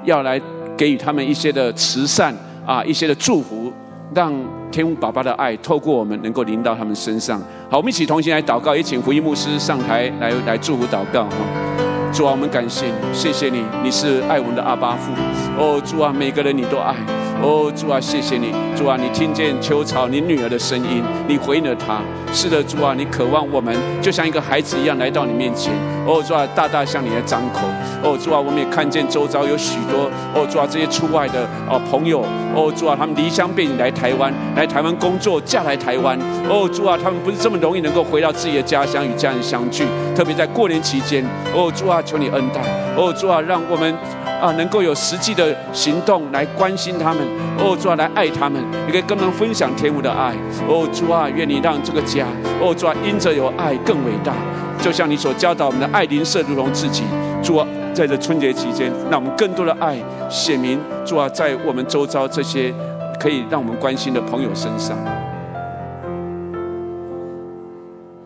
[0.03, 0.41] 要来
[0.79, 2.33] 给予他们一些的慈善
[2.65, 3.69] 啊，一些的祝福，
[4.15, 4.33] 让
[4.71, 7.37] 天父爸爸的爱透过我们能够临到他们身上。
[7.69, 11.88] 好，我们一起同心来祷告，也请福音牧师上台来来祝福祷告哈。
[12.11, 15.11] 主啊，我们感谢你，谢谢你，你是爱我们的阿爸父。
[15.57, 16.95] 哦，主啊，每个人你都爱。
[17.41, 22.01] 哦，主啊，谢谢你，主啊，你听见秋草你女儿的声音，你回应了她。
[22.33, 25.71] 是的，主啊，你渴望我们就像一个孩子一样来到你面前。
[26.05, 27.61] 哦，主啊，大大向你来张口。
[28.03, 32.25] 哦，主啊，我们也看见周遭有许多哦，主啊，这些出外的哦朋友。
[32.55, 36.19] 哦，主啊，他们离乡背井来台湾，来台湾工作，嫁来台湾。
[36.49, 41.23] 哦，主啊，他们不是这么容易能够回到自己的家乡与家人相聚，特别在过年期间。
[41.53, 42.61] 哦，主啊，求你恩待。
[42.95, 43.93] 哦，主啊，让我们
[44.41, 47.21] 啊能够有实际的行动来关心他们。
[47.57, 50.33] 哦，主啊，来爱他们，也可以跟他们分享天父的爱。
[50.67, 52.25] 哦，主啊，愿你让这个家，
[52.61, 54.33] 哦，主啊，因着有爱更伟大，
[54.81, 57.03] 就像你所教导我们的爱邻舍如同自己。
[57.41, 59.97] 主啊，在这春节期间，让我们更多的爱
[60.29, 60.79] 显明。
[61.05, 62.73] 主啊，在我们周遭这些
[63.19, 64.97] 可以让我们关心的朋友身上。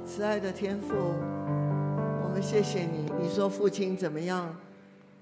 [0.05, 0.93] 慈爱的天父，
[2.23, 3.02] 我们谢谢你。
[3.23, 4.53] 你说父亲怎么样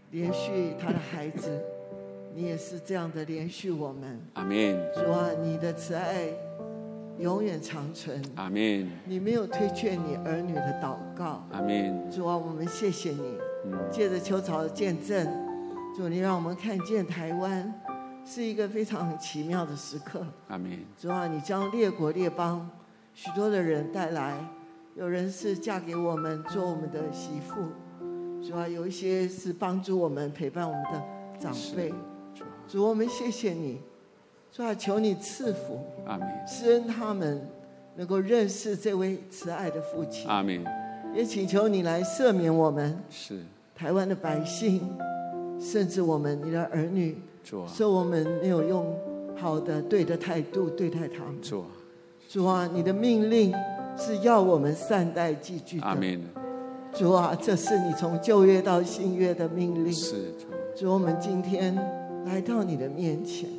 [0.10, 1.62] 连续他的孩子？
[2.34, 4.76] 你也是这样的连续我们，阿门。
[4.92, 6.26] 主啊，你的慈爱
[7.20, 8.90] 永远长存，阿门。
[9.06, 12.10] 你没有推却你儿女的祷告，阿门。
[12.10, 13.38] 主啊，我们谢谢你，
[13.92, 15.28] 借着秋草的见证，
[15.96, 17.72] 主你让我们看见台湾
[18.26, 20.72] 是一个非常奇妙的时刻，阿门。
[21.00, 22.68] 主啊，你将列国列邦
[23.14, 24.44] 许多的人带来，
[24.96, 27.68] 有人是嫁给我们做我们的媳妇，
[28.41, 31.04] 主啊，有一些是帮助我们陪伴我们的
[31.39, 31.93] 长辈。
[32.67, 33.80] 主，我们谢谢你，
[34.51, 36.27] 主啊，求你赐福，阿门。
[36.47, 37.47] 施恩他们
[37.95, 40.65] 能够认识这位慈爱的父亲，阿门。
[41.13, 43.41] 也请求你来赦免我们，是
[43.75, 44.82] 台湾的百姓，
[45.60, 48.97] 甚至我们你的儿女，主啊，说我们没有用
[49.38, 51.67] 好的对的态度对待他们，主啊，
[52.27, 53.54] 主啊，你的命令
[53.95, 56.19] 是要我们善待寄居的，阿门。
[56.93, 60.34] 主啊，这是你从旧约到新约的命令，是
[60.75, 60.91] 主。
[60.93, 61.75] 我们今天。
[62.23, 63.49] 来到你的面前，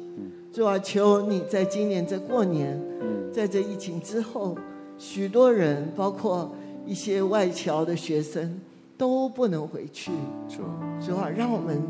[0.52, 2.80] 主啊，求你在今年这过年，
[3.32, 4.56] 在这疫情之后，
[4.96, 6.54] 许多人，包括
[6.86, 8.60] 一些外侨的学生，
[8.96, 10.12] 都不能回去。
[10.48, 10.62] 主，
[11.04, 11.82] 主啊，让我们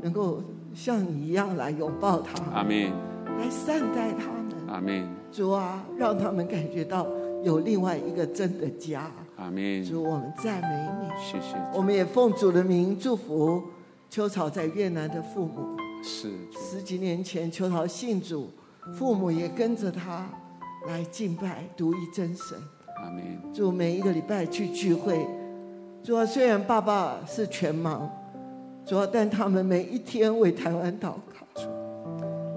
[0.00, 0.40] 能够
[0.72, 2.92] 像你一样来拥抱他们，阿门，
[3.36, 5.08] 来善待他们，阿门。
[5.32, 7.04] 主啊，让他们感觉到
[7.42, 9.84] 有另外一个真的家，阿门。
[9.84, 11.56] 主，我们赞美你，谢谢。
[11.74, 13.62] 我们也奉主的名祝福
[14.08, 15.76] 秋草在越南的父母。
[16.02, 18.50] 是十几年前，秋草信主，
[18.94, 20.28] 父母也跟着他
[20.86, 22.56] 来敬拜独一真神。
[23.02, 23.22] 阿门。
[23.52, 25.26] 主每一个礼拜去聚会，
[26.02, 28.00] 主啊，虽然爸爸是全盲，
[28.84, 31.60] 主啊，但他们每一天为台湾祷告，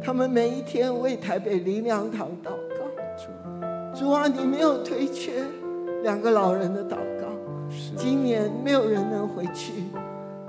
[0.02, 2.60] 他们每一天为台北林良堂祷告。
[3.96, 5.44] 主啊，你没有推却
[6.04, 7.28] 两个老人的祷告。
[7.96, 9.74] 今年没有人能回去，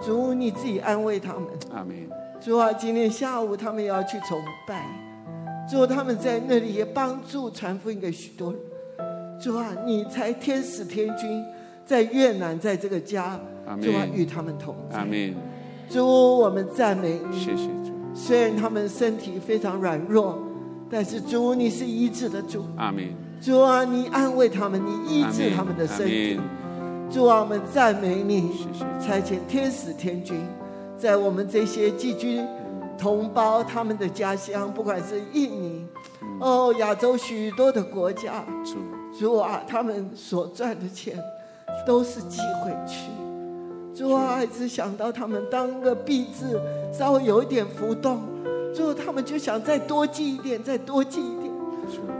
[0.03, 1.43] 主你自己安慰他们。
[1.71, 1.95] 阿门。
[2.41, 4.87] 主啊，今天下午他们也要去崇拜，
[5.71, 8.61] 主他们在那里也帮助传福音给许多人。
[9.39, 11.45] 主啊，你才天使天君
[11.85, 13.39] 在越南，在这个家，
[13.83, 14.97] 主啊与他们同在。
[14.97, 15.35] 阿门。
[15.91, 16.07] 主，
[16.39, 17.39] 我们赞美你。
[17.39, 17.93] 谢谢主。
[18.15, 20.39] 虽然他们身体非常软弱，
[20.89, 22.65] 但是主你是医治的主。
[22.79, 23.05] 阿门。
[23.41, 26.39] 主啊，你安慰他们，你医治他们的身体。
[27.11, 28.67] 主啊，我们赞美你。
[29.01, 30.39] 差遣天使天君。
[30.99, 32.45] 在我们这些寄居
[32.99, 35.87] 同胞，他们的家乡，不管是印尼，
[36.39, 38.77] 哦，亚洲许多的国家，主，
[39.19, 41.19] 主啊，他们所赚的钱
[41.87, 43.09] 都是寄回去。
[43.95, 46.61] 主啊，一直想到他们当个币制
[46.93, 48.21] 稍微有一点浮动，
[48.75, 51.50] 主，他们就想再多寄一点，再多寄一点。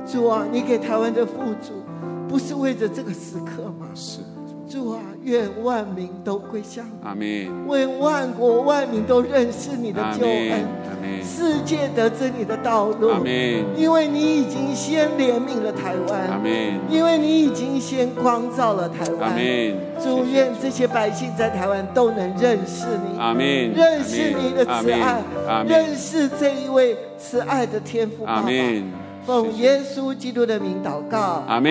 [0.07, 1.83] 主啊，你给台湾的富足，
[2.29, 3.89] 不是为着这个时刻吗？
[3.95, 4.21] 是。
[4.69, 6.91] 主啊，愿万民都归向你。
[7.03, 7.27] 阿门。
[7.71, 10.51] 愿万国万民都认识你的救恩。
[10.53, 11.25] 阿门。
[11.25, 13.09] 世界得知你的道路。
[13.09, 13.65] 阿门。
[13.77, 16.21] 因为你已经先怜悯了台湾。
[16.29, 16.51] 阿门。
[16.89, 19.31] 因为你已经先光照了台湾。
[19.31, 19.77] 阿门。
[20.01, 23.19] 祝愿这些百姓在台湾都能认识你。
[23.19, 23.73] 阿门。
[23.73, 25.21] 认识你的慈爱。
[25.49, 25.67] 阿门。
[25.67, 28.41] 认识这一位慈爱的天父爸爸。
[28.43, 28.85] 阿门。
[29.31, 31.45] 奉耶稣基督的名祷告。
[31.47, 31.71] 阿门。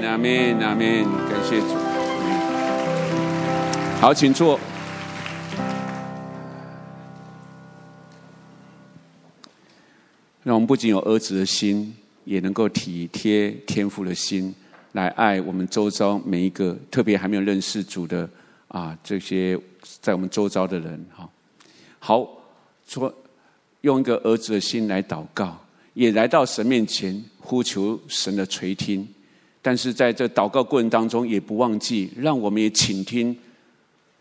[0.00, 0.58] 阿门。
[0.58, 1.04] 阿门。
[1.28, 1.66] 感谢主。
[4.00, 4.58] 好，请坐。
[10.42, 14.54] 让我们不仅有儿子的心，也能够体贴天父的心，
[14.92, 18.26] 来爱我们周遭每一个特别还没有认识主的
[18.68, 19.60] 啊，这些
[20.00, 21.04] 在我们周遭的人。
[21.14, 21.28] 哈，
[21.98, 22.26] 好，
[22.88, 23.14] 说
[23.82, 25.61] 用一个儿子的心来祷告，
[25.94, 29.06] 也来到神面前呼求神的垂听。
[29.60, 33.36] 但是在这祷告过程当中，也不忘记让我们也倾听。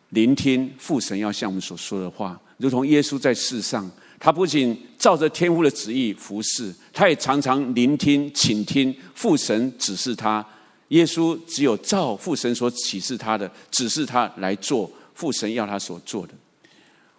[0.09, 10.45] 聆听父神要向我们所说的话，如同耶稣在世上，他不仅照着天父的旨意服侍，他也常常聆听、倾听父神指示他。
[10.89, 16.33] 耶稣只有照父神所启示他的，指示他来做父神要他所做的。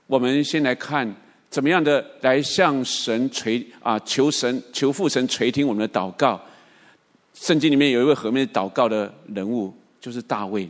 [0.07, 1.11] 我们先来看
[1.53, 6.41] 怎么样的来向神垂啊，求神求父神垂听我们的祷告。
[7.35, 10.69] 圣经里面有一位很有名祷告的人物，就是大卫。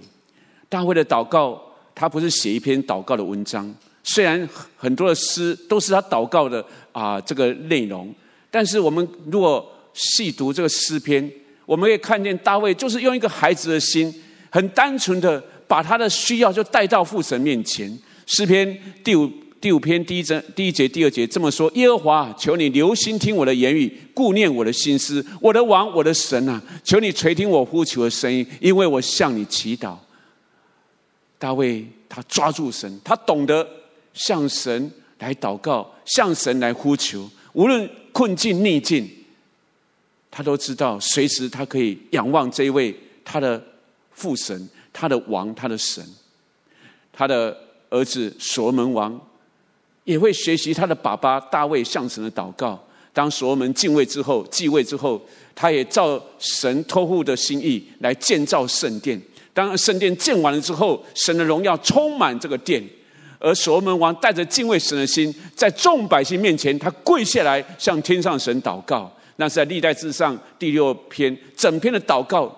[0.68, 1.62] 大卫的祷告。
[1.94, 3.70] 他不是写一篇祷告的文章，
[4.02, 8.12] 虽然很多的诗都是他祷告的啊这个内容，
[8.50, 11.30] 但是我们如果细读这个诗篇，
[11.66, 14.12] 我们可以看见大卫就是用一个孩子的心，
[14.50, 17.96] 很单纯的把他的需要就带到父神面前。
[18.24, 19.30] 诗篇第五
[19.62, 29.96] 第五篇第一章第一节第二节这么说：耶和华，求你留心听我的言语，顾念我的心思，我的王，我的神啊，求你垂听我呼求的声音，因为我向你祈祷。
[31.38, 33.64] 大卫他抓住神，他懂得
[34.12, 37.30] 向神来祷告，向神来呼求。
[37.52, 39.08] 无论困境逆境，
[40.28, 42.92] 他都知道随时他可以仰望这一位
[43.24, 43.64] 他的
[44.10, 46.04] 父神、他的王、他的神。
[47.12, 47.56] 他的
[47.90, 49.20] 儿子所门王
[50.04, 52.82] 也会学习他的爸爸大卫向神的祷告。
[53.12, 55.20] 当所罗门敬畏之后、继位之后，
[55.54, 59.20] 他也照神托付的心意来建造圣殿。
[59.52, 62.82] 当圣殿建完了之后，神的荣耀充满这个殿，
[63.38, 69.12] 而所罗门王带着敬畏神的心，在众百姓面前，他跪下来向天上神祷告。
[69.36, 72.50] 那是在历代志上第六篇，整篇的祷告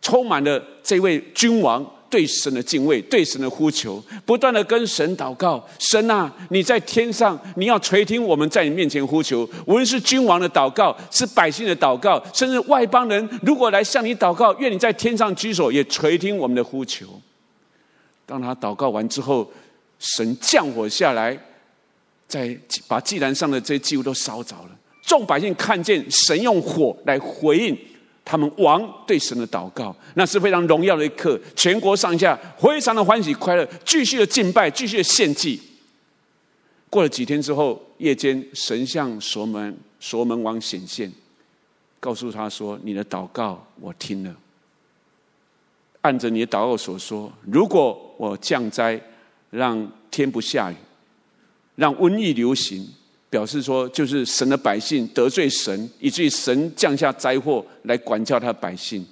[0.00, 1.84] 充满了这位君王。
[2.10, 5.62] 对神的敬畏，对神的呼求，不断的跟神祷告。
[5.78, 9.48] 神啊，你在天上，你要垂听我们在你面前呼求。
[9.66, 17.06] 无论是君王的祷告，是百姓的祷告，甚至外邦人如果来向你祷告，愿你在天上居所，也垂听我们的呼求。
[18.24, 19.50] 当他祷告完之后，
[19.98, 21.38] 神降火下来，
[22.26, 22.56] 在
[22.86, 24.70] 把祭坛上的这些祭物都烧着了。
[25.02, 27.76] 众百姓看见神用火来回应
[28.30, 31.40] 他们王对神的祷告，那是非常荣耀的一刻。
[31.56, 35.58] 全国上下非常的欢喜快乐，继续的敬拜，继续的献祭。
[36.90, 41.10] 过了几天之后，夜间神向所门所门王显现，
[41.98, 44.36] 告诉他说：“你的祷告我听了，
[46.02, 49.00] 按着你的祷告所说，如果我降灾，
[49.48, 50.76] 让天不下雨，
[51.76, 52.86] 让瘟疫流行。”
[53.30, 59.04] 表示说，就是神的百姓得罪神，以至于神降下灾祸来管教他的百姓。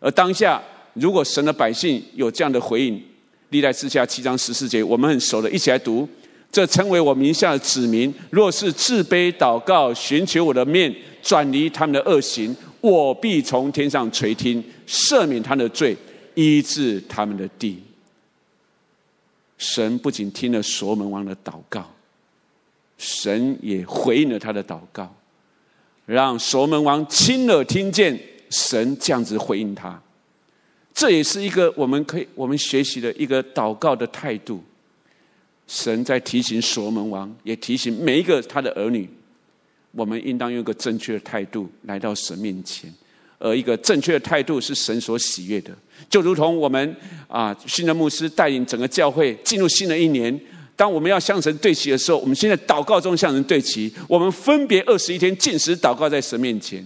[0.00, 0.62] 而当下，
[0.94, 3.02] 如果神的百姓有这样的回应，
[3.50, 6.08] 历代志下七章十四节，我们很熟的，一起来读：
[6.50, 15.96] 这称为我名下的子民，若是自卑祷告，寻求我的面，转离他们的恶行，我必从天上垂听，赦免他们的罪，
[16.34, 17.82] 医治他们的地。
[19.56, 21.88] 神不仅听了所门王的祷告。
[23.02, 25.12] 神也回应了他的祷告，
[26.06, 28.16] 让所罗门王亲耳听见
[28.48, 30.00] 神这样子回应他。
[30.94, 34.62] 这也是一个我们可以我们学习的一个祷告的态度。
[35.66, 39.08] 神在提醒所罗门王，也提醒每一个他的儿女，
[39.90, 42.92] 我们应当用一个正确的态度来到神面前，
[43.40, 45.76] 而一个正确的态度是神所喜悦的。
[46.08, 46.96] 就如同我们
[47.26, 50.40] 啊，新的牧师带领整个教会进入新的一年。
[50.82, 53.88] 当我们要向神对齐的时候，我们现在祷告中向神对齐。
[54.08, 56.80] 我们分别二十一天禁食祷告在神面前。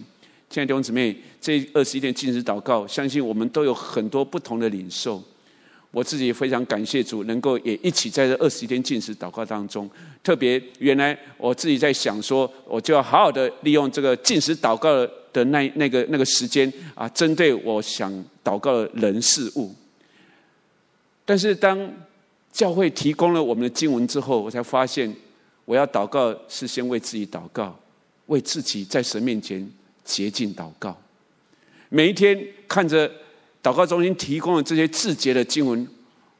[0.50, 5.24] 亲爱的弟兄姊妹，这二十一天禁食祷告，相信我们都有很多不同的领受。
[5.92, 9.88] 我自己也非常感谢主，能够也一起在这二十一天禁食祷告当中。
[10.22, 14.94] 特别原来我自己在想说，我就要好好的利用这个禁食祷告
[15.32, 18.12] 的那那个那个时间啊，针对我想
[18.44, 19.74] 祷告的人事物。
[21.24, 21.90] 但是当
[22.56, 25.14] 教会提供了我们的经文之后，我才发现，
[25.66, 27.78] 我要祷告是先为自己祷告，
[28.28, 29.70] 为自己在神面前
[30.06, 30.98] 洁净祷告。
[31.90, 33.06] 每一天看着
[33.62, 35.86] 祷告中心提供的这些字节的经文，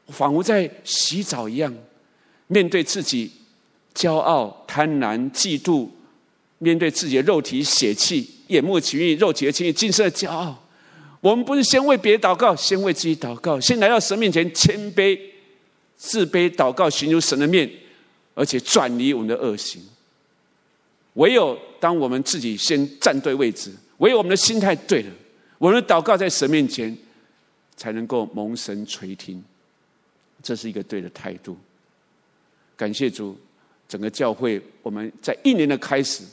[0.07, 1.71] 仿佛在洗澡一样，
[2.47, 3.31] 面对自己
[3.93, 5.87] 骄傲、贪婪、嫉妒，
[6.57, 10.63] 面对自己的肉体血气、眼目情欲、肉体的情欲、今生的骄傲。
[11.21, 15.19] 我们不是先为别人祷告，先为自己祷告，先来到神面前谦卑。
[15.97, 17.69] 自卑祷告，寻求神的面，
[18.35, 19.81] 而且转离我们的恶行。
[21.15, 25.11] 唯有当我们自己先站对位置，唯有我们的心态对了，
[25.57, 26.95] 我们的祷告在神面前
[27.75, 29.43] 才能够蒙神垂听。
[30.43, 31.57] 这是一个对的态度。
[32.75, 33.35] 感谢主，
[33.89, 36.23] 整个教会我们在一年的开始，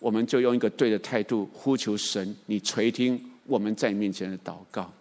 [0.00, 4.92] 我们就用一个对的态度呼求神，你垂听我们在你面前的祷告，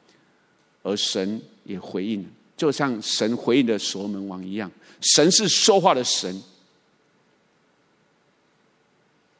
[0.83, 2.29] 而神也回应了。
[2.57, 6.41] 就像神回应的所罗门王一样，神是说话的神，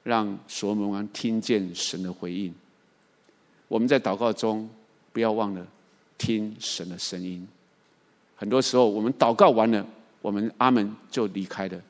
[0.04, 2.54] 让所罗门王听见神的回应。
[3.70, 4.70] 我们在祷告中
[5.14, 5.66] 不要忘了
[6.18, 7.48] 听神的声音。
[8.36, 9.88] 很多时候我们祷告完了，
[10.22, 11.82] 我们阿门就离开了，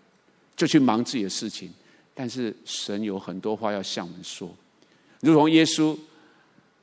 [0.55, 1.73] 就去忙自己的事情。
[2.13, 4.47] 但是神有很多话要向我们说，
[5.21, 5.97] 如同耶稣，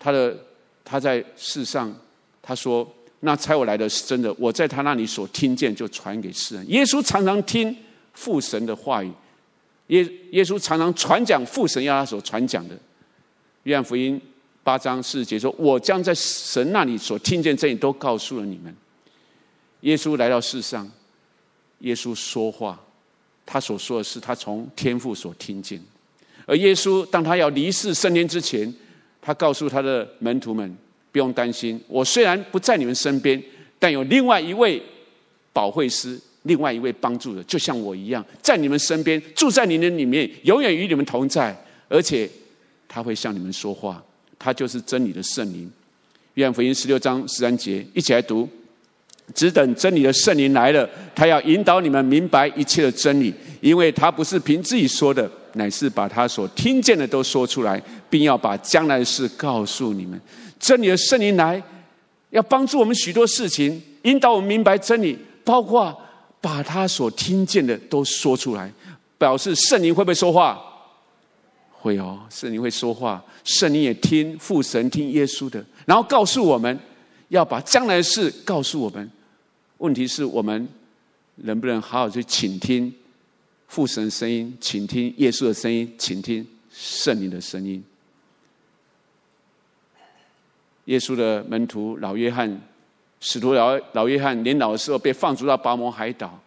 [0.01, 0.37] 他的
[0.85, 1.97] 他在世上
[2.43, 2.93] 他说。
[3.25, 6.69] 那差我来的是真的，我在他那里所听见就传给世人。
[6.69, 7.75] 耶稣常常听
[8.15, 9.13] 父神的话语，
[9.87, 10.03] 耶
[10.33, 12.77] 耶稣常常传讲父神要他所传讲的。
[13.63, 14.21] 约翰福音
[14.65, 18.75] 八章四节说：“我将在神那里所听见这里都告诉了你们。”
[19.83, 20.91] 耶稣来到世上，
[21.79, 22.81] 耶稣说话，
[23.47, 25.81] 他所说的是他从天父所听见。
[26.45, 28.75] 而耶稣当他要离世升天之前，
[29.21, 30.77] 他告诉他的门徒们。
[31.13, 33.41] 不用担心，我虽然不在你们身边，
[33.79, 34.83] 但有另外一位
[35.53, 41.55] 保惠师，另外一位帮助的，就像我一样，在你们身边，住在你们里面，永远与你们同在，
[41.89, 42.29] 而且
[42.89, 44.03] 他会向你们说话，
[44.39, 45.71] 他就是真理的圣灵。
[46.35, 48.49] 约翰福音十六章十三节，一起来读：
[49.35, 60.19] 只等真理的圣灵来了，他要引导你们明白一切的真理，因为他不是凭自己说的，乃是把他所听见的都说出来，并要把将来的事告诉你们。
[60.63, 61.61] 真理的圣灵来，
[62.31, 66.01] 要帮助我们许多事情，引导我们明白真理，包括
[66.41, 68.73] 把他所听见的都说出来，
[69.19, 70.63] 表示圣灵会不会说话？
[71.73, 76.79] 会哦，圣灵会说话，圣灵也听父神听耶稣的，然后告诉我们
[77.31, 79.11] 要把将来的事告诉我们。
[79.79, 80.69] 问题是我们
[81.35, 82.95] 能不能好好去倾听
[83.67, 87.83] 父神的声音，倾听耶稣的声音，倾听圣灵的声音？
[90.87, 92.61] 耶稣的门徒老约翰，
[93.21, 96.39] 使徒老老约翰年老的时候被放逐到拔摩海岛，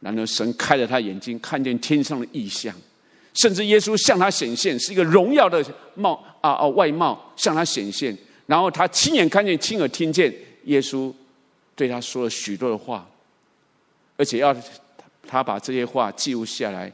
[0.00, 2.74] 然后神开了他眼睛，看见天上的异象。
[3.34, 5.64] 甚至耶稣向他显现，是一个荣耀的
[5.94, 8.16] 貌啊啊外貌向他显现，
[8.46, 10.34] 然后他亲眼看见、亲耳听见
[10.64, 11.12] 耶稣
[11.74, 13.06] 对他说了许多的话，
[14.16, 14.56] 而且要
[15.28, 16.90] 他把这些话记录下来，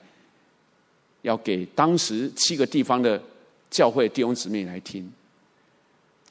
[1.23, 3.23] 要给当时七个地方的
[3.71, 5.11] 教会弟兄姊妹来听。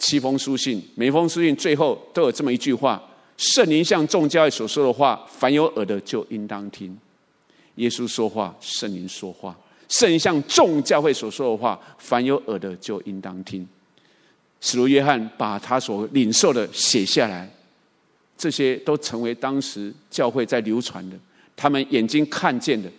[0.01, 2.99] 七封书信，每封书信最后都有这么一句话：
[3.37, 6.97] 圣灵向众教会所说的话，凡有耳的就应当听。
[7.75, 9.55] 耶稣说话，圣灵说话。
[9.89, 13.65] 圣灵向众教会所说的话，凡有耳的就应当听。
[14.59, 17.47] 使徒约翰把他所领受的写下来，
[18.35, 21.15] 这些都成为当时教会在流传的。
[21.55, 22.89] 他们眼睛看见的，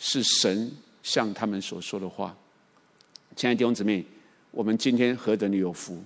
[0.00, 0.68] 是神
[1.04, 2.36] 向他们所说的话。
[3.36, 4.04] 亲爱的弟兄姊妹，
[4.50, 5.96] 我们今天何等的有福！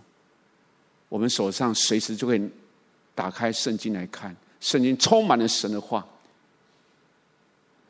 [1.15, 2.43] 我们手上随时就可以
[3.15, 6.05] 打开圣经来看，圣经充满了神的话。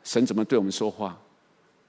[0.03, 1.19] 神怎么对我们说话？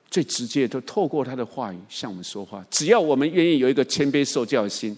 [0.08, 2.64] 最直接都透过他的话语向我们说话。
[2.70, 4.96] 只要我们愿意有一个谦卑受教的心，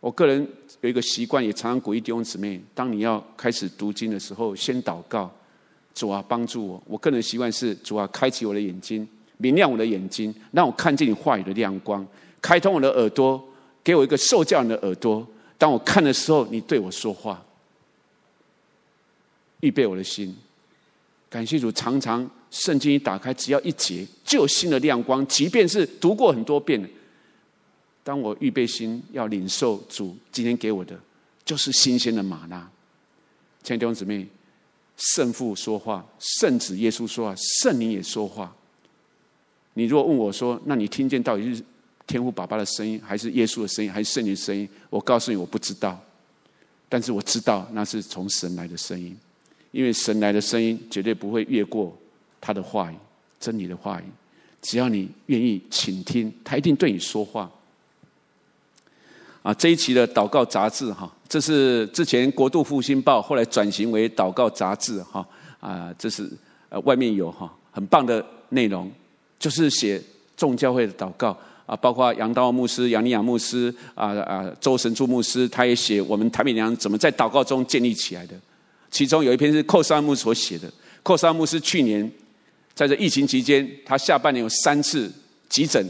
[0.00, 0.48] 我个人
[0.80, 5.30] 有一个习惯，也常常鼓励弟兄姊妹：当你要开始读经的时候，先祷告，
[5.92, 6.82] 主啊，帮助我。
[6.86, 9.06] 我个人习惯是：主啊，开启我的眼睛，
[9.36, 12.06] 明亮我的眼睛，让我看见你话语的亮光，
[12.40, 13.46] 开通我的耳朵。
[13.84, 15.26] 给我一个受教人的耳朵，
[15.58, 17.44] 当我看的时候，你对我说话，
[19.60, 20.34] 预备我的心。
[21.28, 26.88] 感谢主，常常圣经一打开，只要一节就有新的亮光，即便是读过很多遍。
[28.04, 30.98] 当我预备心要领受主今天给我的，
[31.44, 32.70] 就是新鲜的吗哪。
[33.62, 34.26] 亲爱的弟兄姊妹，
[34.96, 38.54] 圣父说话，圣子耶稣说话，圣灵也说话。
[39.74, 41.64] 你如果问我说，那你听见到底是？
[42.06, 44.68] 天父爸爸的声音，还是耶稣的声音，还是圣灵的声音？
[44.90, 45.98] 我告诉你，我不知道。
[46.88, 49.16] 但是我知道，那是从神来的声音，
[49.70, 51.96] 因为神来的声音绝对不会越过
[52.40, 52.96] 他的话语，
[53.40, 54.04] 真理的话语。
[54.60, 57.50] 只要你愿意倾听，他一定对你说话。
[59.42, 65.26] 啊，这一期的祷告杂志哈，这是之前国度复兴报，后来转型为祷告杂志哈。
[65.60, 66.30] 啊，这是
[66.68, 68.92] 呃外面有哈很棒的内容，
[69.38, 70.00] 就是写
[70.36, 71.36] 众教会的祷告。
[71.64, 78.34] 啊，包括杨道牧师、杨尼亚牧师啊啊，周神柱牧师，他也写我们台北娘怎么在祷告中建立起来的。
[78.90, 80.70] 其中有一篇是寇沙牧师所写的。
[81.02, 82.10] 寇沙牧师去年
[82.74, 85.10] 在这疫情期间，他下半年有三次
[85.48, 85.84] 急诊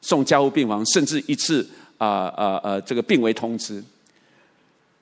[0.00, 1.66] 送加护病房，甚至一次
[1.98, 2.06] 啊
[2.36, 3.82] 啊啊这个病危通知。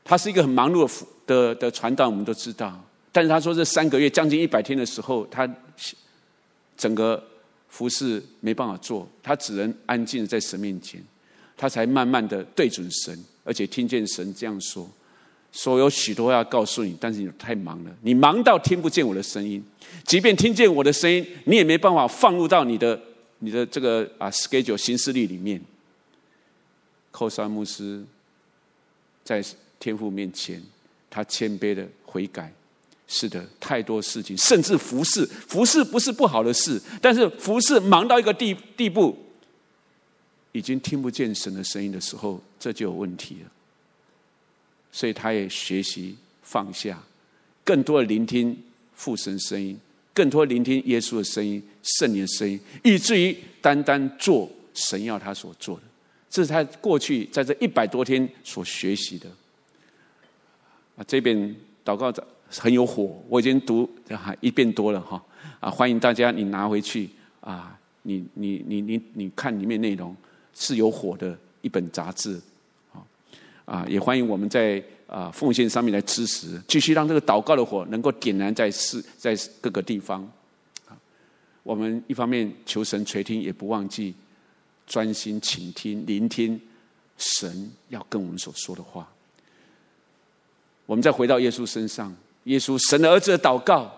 [0.05, 0.87] 他是一个很忙碌
[1.27, 2.79] 的的的传道，我们都知道。
[3.11, 5.49] 但是他说这三个月将近一百天的时候，他
[6.77, 7.23] 整个。
[7.71, 11.03] 服侍没办法做，他只能安静在神面前，
[11.57, 14.87] 他才慢慢的对准神，而且听见神这样说：
[15.53, 19.65] 说有许多要告诉你，但是你太忙了，你忙到听不见我的声音。
[20.05, 23.01] 即便听见我的声音，你也没办法放入到你的
[23.39, 25.61] 你的这个啊 schedule 行事历里面。
[27.11, 28.05] 寇沙牧师
[29.25, 29.45] 在
[29.79, 30.63] 天父面前，
[31.09, 32.53] 他谦卑的悔改。
[33.13, 39.19] 是的，太多事情，甚至服侍，服侍不是不好的事，但是服侍忙到一个地地步，
[40.53, 43.51] 已经听不见神的声音的时候，这就有问题了。
[44.93, 47.03] 所以他也学习放下，
[47.65, 48.57] 更多的聆听
[48.95, 49.77] 父神声音，
[50.15, 55.83] 更多聆听耶稣的声音、圣灵的声音，以至于单单做神要他所做的。
[56.31, 59.29] 这是他过去在这一百多天所学习的。
[60.97, 62.25] 啊，这边祷告者。
[62.59, 63.89] 很有火，我已经读
[64.41, 65.23] 一遍多了哈
[65.61, 65.71] 啊！
[65.71, 67.09] 欢迎大家，你拿回去
[67.41, 67.79] 啊！
[68.03, 70.17] 你你你你你看里面内容
[70.53, 72.41] 是有火的一本杂志
[72.93, 72.99] 啊
[73.67, 73.87] 啊！
[73.89, 80.23] 也欢迎我们在啊奉献上面来支持，继续让这个祷告的火能够点燃在世在各个地方
[80.89, 80.99] 啊！
[81.63, 84.13] 我们一方面求神垂听，也不忘记
[84.87, 86.61] 专心倾听、聆听
[87.17, 89.09] 神要跟我们所说的话。
[90.87, 92.13] 我们再回到耶稣身上。
[92.45, 93.91] 耶稣神的儿子的祷告，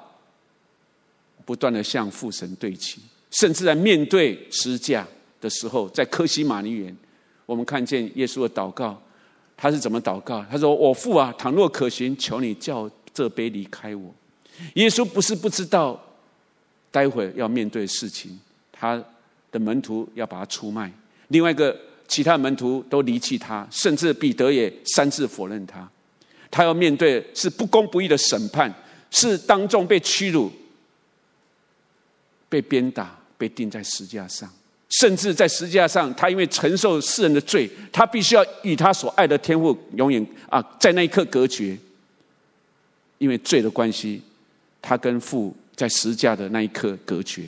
[1.44, 5.06] 不断的向父神对齐，甚至在面对十架
[5.40, 6.96] 的时候，在科西马尼园，
[7.46, 9.00] 我们看见耶稣的祷告，
[9.56, 10.44] 他是怎么祷告？
[10.50, 14.14] 他说：“我父啊，倘若可行，求你叫这杯离开我。”
[14.74, 16.00] 耶稣不是不知道，
[16.90, 18.38] 待会要面对事情，
[18.70, 19.02] 他
[19.50, 20.92] 的门徒要把他出卖，
[21.28, 21.76] 另外一个
[22.06, 25.88] 其他门徒都离弃他，甚至彼得也三次否认他。
[26.52, 28.72] 他要面对是不公不义的审判，
[29.10, 30.52] 是当众被屈辱、
[32.48, 34.48] 被鞭打、被钉在十架上，
[34.90, 41.76] 甚至在十架上，他因为承受世人的罪，他必须要与他所爱的天父永远啊，在那一刻隔绝，
[43.16, 44.20] 因为罪的关系，
[44.82, 47.44] 他跟父在十架的那一刻隔绝。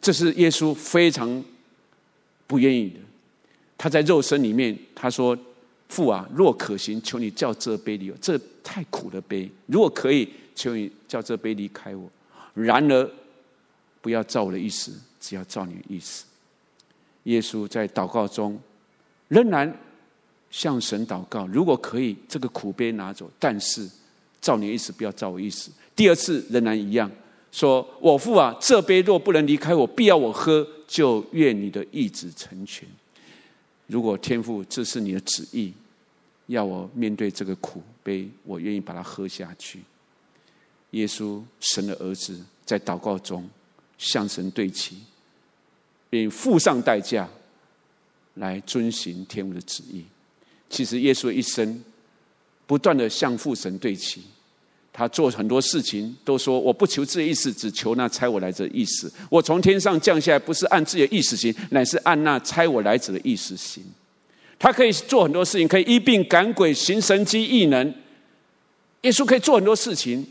[0.00, 1.44] 这是耶稣非常
[2.46, 3.00] 不愿意的。
[3.76, 5.36] 他在肉身里面，他说
[5.90, 8.16] ：“父啊，若可行，求你叫这杯离我。
[8.20, 12.08] 这太苦的杯，如果可以，求你叫这杯离开我。
[12.54, 13.10] 然而，
[14.00, 16.24] 不要照我的意思，只要照你的意思。”
[17.24, 18.58] 耶稣在祷告中
[19.28, 19.70] 仍然
[20.50, 23.88] 向神祷告：“如果可以，这个苦杯拿走，但是
[24.40, 27.10] 照你的意思，不要照我意思。”第二次仍然一样，
[27.52, 32.88] 说：“我父啊，这杯若不能离开我，必要我喝，就愿你的意志成全。”
[33.90, 35.72] 如果天父，这是你的旨意，
[36.46, 39.80] 要我面对这个苦杯，我愿意把它喝下去。
[40.92, 43.48] 耶稣，神的儿子，在祷告中
[43.98, 44.98] 向神对齐，
[46.08, 47.28] 并付上代价
[48.34, 50.04] 来遵行天父的旨意。
[50.68, 51.82] 其实，耶稣一生
[52.68, 54.22] 不断的向父神对齐。
[54.92, 59.10] 他做很多事情，都说我不求自己意思，只求那差我来者的意思。
[59.28, 63.84] 我从天上降下来，不是按自己的意思行，乃是按那差我来者的意思行。
[64.58, 67.94] 他可以做很多事情，可以医病赶鬼、行神迹异能。
[69.02, 70.26] 耶稣可以做很多事情，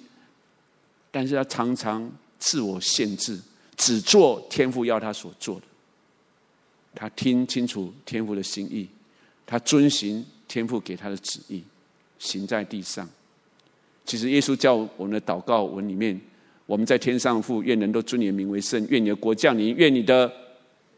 [1.09, 3.39] 但是他常常自我限制，
[3.75, 5.61] 只做天父要他所做的。
[6.93, 8.87] 他听清楚天父的心意，
[9.47, 11.63] 他遵行天父给他的旨意，
[12.19, 13.09] 行在地上。
[14.09, 16.19] 其实耶稣教我们的祷告文里面，
[16.65, 20.31] 我们在天上父，愿人都尊你的名为圣，愿你的国降临，愿你的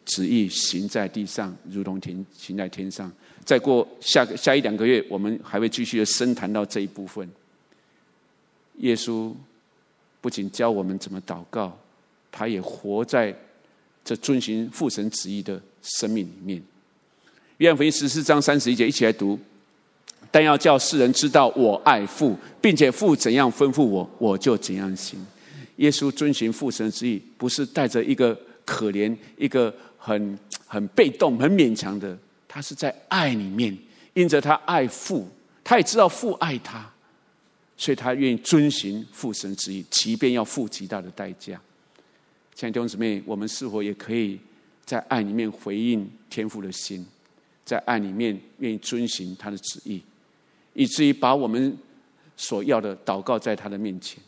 [0.05, 3.11] 旨意行在地上，如同天行在天上。
[3.43, 7.29] 再过下下一两个月，我们还会继续的深谈到这一部分。
[8.77, 9.33] 耶稣
[10.21, 11.77] 不仅教我们怎么祷告，
[12.31, 13.35] 他也活在
[14.05, 16.63] 这遵循父神旨意的生命里面。
[17.57, 19.37] 约翰福音十四章三十一节，一起来读。
[20.31, 25.19] 但要叫世人知道我爱父，并且父怎样吩咐我，我就怎样行。
[25.75, 32.17] 耶稣遵循父神之意，不是带着一个可怜、一个很很被动、很勉强的，
[32.47, 33.77] 他是在爱里面，
[34.13, 35.27] 因着他爱父，
[35.63, 36.89] 他也知道父爱他，
[37.75, 41.59] 所以他愿意遵循父神之意，即便要付极大的代价。
[42.53, 44.39] 亲爱的弟兄姊妹，我们是否也可以
[44.85, 47.05] 在爱里面回应天父的心，
[47.65, 50.01] 在爱里面愿意遵循他的旨意？
[50.73, 51.77] 以至于把我们
[52.37, 54.21] 所要的祷告在他的面前。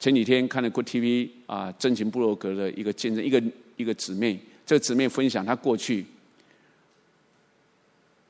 [0.00, 3.42] 前几天看了国 TV 啊，真情部落格的一个见证，一个
[3.76, 6.06] 一个姊妹，这个姊妹分享她过去，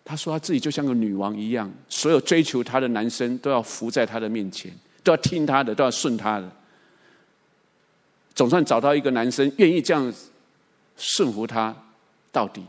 [0.03, 4.75] 她说她自己就像个女王一样，所有追求她的男生都要服在她的面前，
[5.05, 6.51] 都要听她的，都要顺她的。
[8.35, 10.11] 总算找到一个男生愿意这样
[10.97, 11.77] 顺服她
[12.33, 12.63] 到底。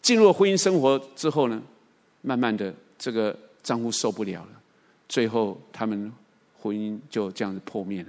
[0.00, 1.62] 进入了婚姻生活之后呢？
[2.22, 4.62] 慢慢的，这个丈夫受不了了，
[5.08, 6.12] 最后他们
[6.60, 8.08] 婚姻就这样子破灭了。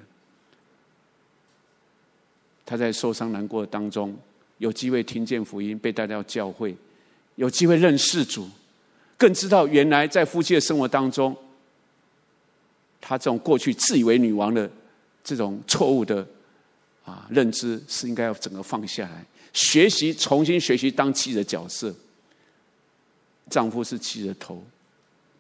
[2.66, 4.16] 他在受伤难过当中，
[4.60, 6.76] 有机会听见福音，被带到教会，
[7.36, 8.48] 有机会认识主，
[9.18, 11.36] 更知道原来在夫妻的生活当中，
[13.02, 14.70] 他这种过去自以为女王的
[15.24, 16.28] 这种错误的
[17.06, 21.94] 啊认知，是应该要整个放下来，学习重新学习当妻的角色。
[23.50, 24.64] 丈夫是妻子的头，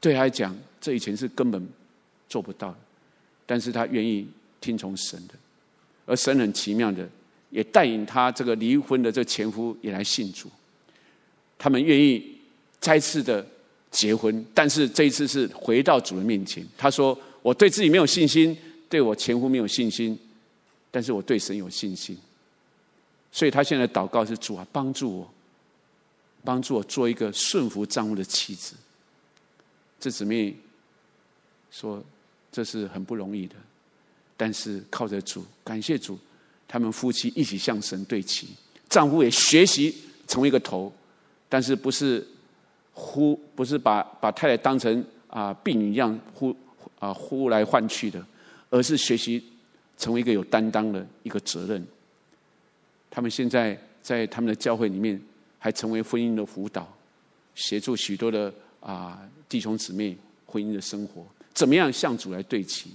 [0.01, 1.67] 对他来讲，这以前是根本
[2.27, 2.77] 做不到的，
[3.45, 4.27] 但是他愿意
[4.59, 5.33] 听从神的，
[6.05, 7.07] 而神很奇妙的，
[7.49, 10.49] 也带领他这个离婚的这个前夫也来信主，
[11.57, 12.35] 他们愿意
[12.79, 13.45] 再次的
[13.91, 16.65] 结婚，但是这一次是回到主的面前。
[16.77, 18.55] 他说：“我对自己没有信心，
[18.87, 20.17] 对我前夫没有信心，
[20.91, 22.17] 但是我对神有信心。”
[23.31, 25.33] 所以他现在祷告是主啊，帮助我。
[26.43, 28.75] 帮助我做一个顺服丈夫的妻子。
[29.99, 30.55] 这姊妹
[31.69, 32.01] 说
[32.51, 33.55] ：“这是很不容易的，
[34.37, 36.17] 但是靠着主，感谢主，
[36.67, 38.47] 他们夫妻一起向神对齐。
[38.87, 39.93] 丈夫也学习
[40.27, 40.91] 成为一个头，
[41.49, 42.25] 但是不是
[42.93, 46.55] 呼，不是把把太太当成啊婢女一样呼
[46.99, 48.25] 啊呼来唤去的，
[48.69, 49.43] 而是学习
[49.97, 51.85] 成为一个有担当的一个责任。
[53.11, 55.21] 他们现在在他们的教会里面。”
[55.59, 56.91] 还成为婚姻的辅导，
[57.53, 62.89] 协助许多的啊弟兄姊妹婚姻的生活，怎么样向主来对齐？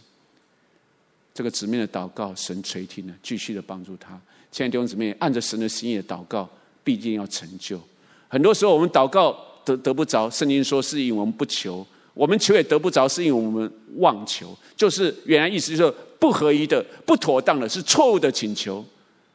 [1.32, 4.20] 这个姊妹的祷告，神垂听了，继续的帮助他。
[4.50, 6.48] 亲爱的弟兄姊妹，按着神的心意的祷告，
[6.82, 7.80] 必定要成就。
[8.28, 18.84] 很多时候我们祷告得得不着，圣经说是因为我们不求，我们求也得不着，是因为我们妄求，就是原来意思就是不合宜的、不妥当的，是错误的请求。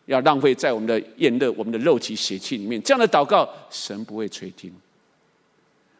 [0.10, 4.74] 要浪费在我们的宴乐、我们的肉体血气里面，这样的祷告神不会垂听。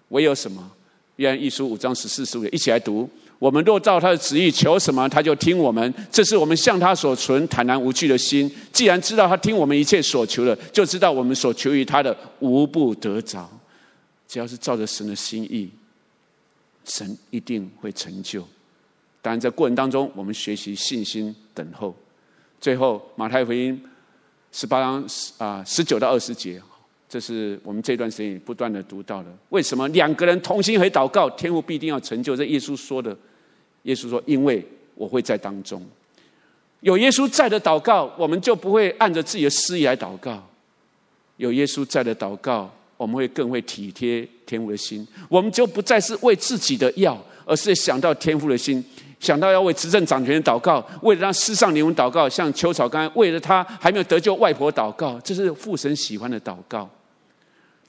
[0.08, 0.72] 唯有什么？
[1.18, 3.08] 约翰一书五章十四十五节，一起来读：
[3.38, 5.94] 我们若照他的旨意求什么，他就听我们。
[6.12, 8.52] 这是我们向他所存坦然无惧的心。
[8.74, 13.48] 既然知道他听我们一切所求的，就知道我们所求于他的无不得着。
[14.28, 15.70] 只要是照着神的心意，
[16.86, 18.42] 神一定会成就。
[19.22, 21.96] 当然，在过程当中，我们学习信心等候。
[22.60, 23.82] 最后，马太福音
[24.52, 25.06] 十八章
[25.38, 26.62] 啊十九到二十节。
[27.08, 29.30] 这是我们这段时间不断的读到的。
[29.50, 32.36] 为什么两个人同心合祷告，天父必定要成就？
[32.36, 33.18] 这耶稣说的。
[33.84, 35.82] 耶稣说：“因为我会在当中，
[36.82, 40.46] 有耶稣在的祷告，我们就不会按着自己的私意来祷告。
[41.38, 45.08] 有耶稣在的祷告，我们会更会体贴天父的心。
[45.30, 48.84] 我们就不再是为自己的要，而是想到天父的心，
[49.20, 56.90] 想到要为执政掌权祷告，为了让世上灵魂祷告，像秋草刚为了他还没有得救外婆祷告，这是父神喜欢的祷告。”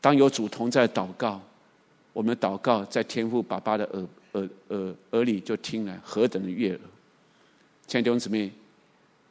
[0.03, 1.41] 当有主同在祷告，
[2.12, 6.81] 我们的祷告在天父爸爸的耳耳耳耳里就听来，何等的悦耳！
[7.87, 8.51] 亲爱的弟兄姊妹，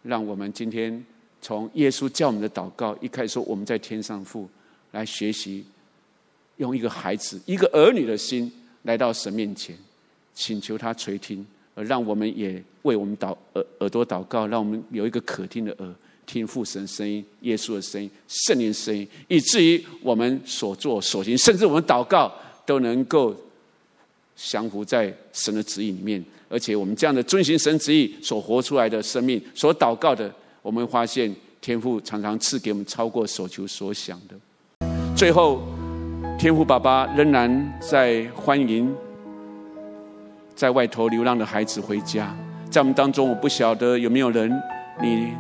[0.04, 1.04] 让我们今天
[1.42, 4.48] 从耶稣教我们的祷告一开始说，我们在天上父
[4.92, 5.66] 来学习，
[6.58, 8.52] 用一个孩子、一个儿女的心
[8.84, 9.76] 来到神面前，
[10.36, 11.46] 请求他垂听，
[11.84, 15.96] 让我们也为我们祷耳耳朵祷告，让我们有一个可听的耳。
[16.26, 22.32] 听父神声音、耶稣的声音、圣灵声音，以至于我们所做所行，甚至我们祷告
[22.68, 23.36] 都能够
[24.36, 26.24] 降服在神的旨意里面。
[26.48, 34.88] 而且我们这样的遵循神旨意所活出来的生命，所祷告的，我们发现天父常常赐给我们超过所求所想的。
[35.18, 35.64] 最后，
[36.38, 38.96] 天父爸爸仍然在欢迎
[40.60, 42.36] 在外头流浪的孩子回家。
[42.70, 44.52] 在我们当中，我不晓得有没有人
[45.02, 45.32] 你。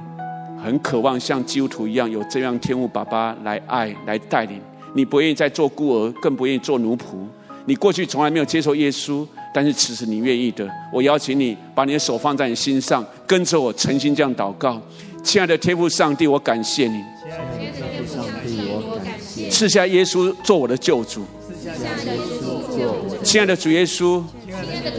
[0.61, 4.61] 很渴望像基督徒一样有这样天父爸爸来爱来带领
[4.93, 7.25] 你，不愿意再做孤儿，更不愿意做奴仆。
[7.65, 10.69] 你过去从来没有接受耶稣，但是此时你愿意的。
[10.93, 14.81] 我邀请你把你的手放在你心上，跟着我诚心这样祷告。
[15.23, 17.03] 亲爱的天父上帝，我感谢你。
[17.21, 19.49] 亲爱的天父上帝，我感谢。
[19.49, 21.23] 赐下耶稣做我的救主。
[21.47, 21.71] 赐下
[22.03, 23.23] 耶稣做我的。
[23.23, 24.98] 亲爱的主耶稣，亲爱的主耶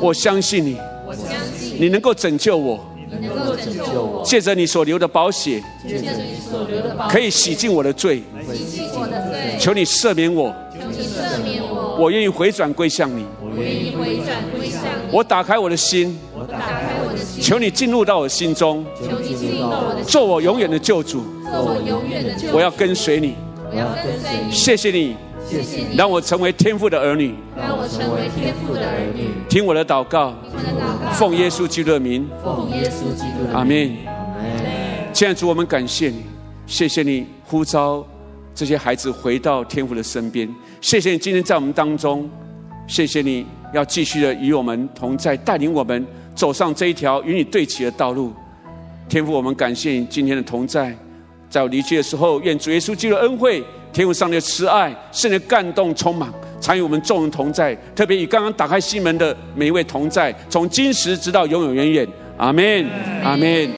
[0.00, 0.76] 我相信你，
[1.06, 1.26] 我相
[1.58, 1.76] 信。
[1.80, 2.78] 你能够拯救我。
[3.20, 23.36] 能够拯救我，借着你所流的宝血，借着你所流的宝血，可以洗净我的罪，洗净我的罪，求你赦免我，求你赦免我，我愿意回转归向你，我愿意回转归向你，我打开我的心，我打开我的心，求你进入到我心中，求你进入到我的，做我永远的救主，做我永远的救主，我要跟随你，
[23.70, 25.14] 我要跟随你，谢谢你。
[25.46, 30.34] 谢谢你，让我成为天父的儿女，让我成为天父的儿女，听我的祷告，
[31.12, 35.12] 奉耶稣基督的名，奉耶稣基督的名，阿门，阿门。
[35.12, 36.22] 亲爱的主，我们感谢你，
[36.66, 38.04] 谢谢你呼召
[38.54, 42.28] 这些孩子回到天父的身边，谢谢你今天在我们当中，
[42.86, 48.32] 谢谢你要继续的与我们同在，带领我们走上这一条与你对齐的道路。
[49.08, 50.96] 天父，我们感谢你今天的同在，
[51.54, 53.62] 在我离去的时候，愿主耶稣基督的恩惠。
[53.92, 56.28] 天父上帝的慈爱，圣灵感动充满，
[56.60, 57.72] 常与我们众人同在。
[57.94, 62.08] 特别与刚刚打开心门的每一位同在，从今时直到永永远远。
[62.36, 62.84] 阿门，
[63.22, 63.70] 阿门。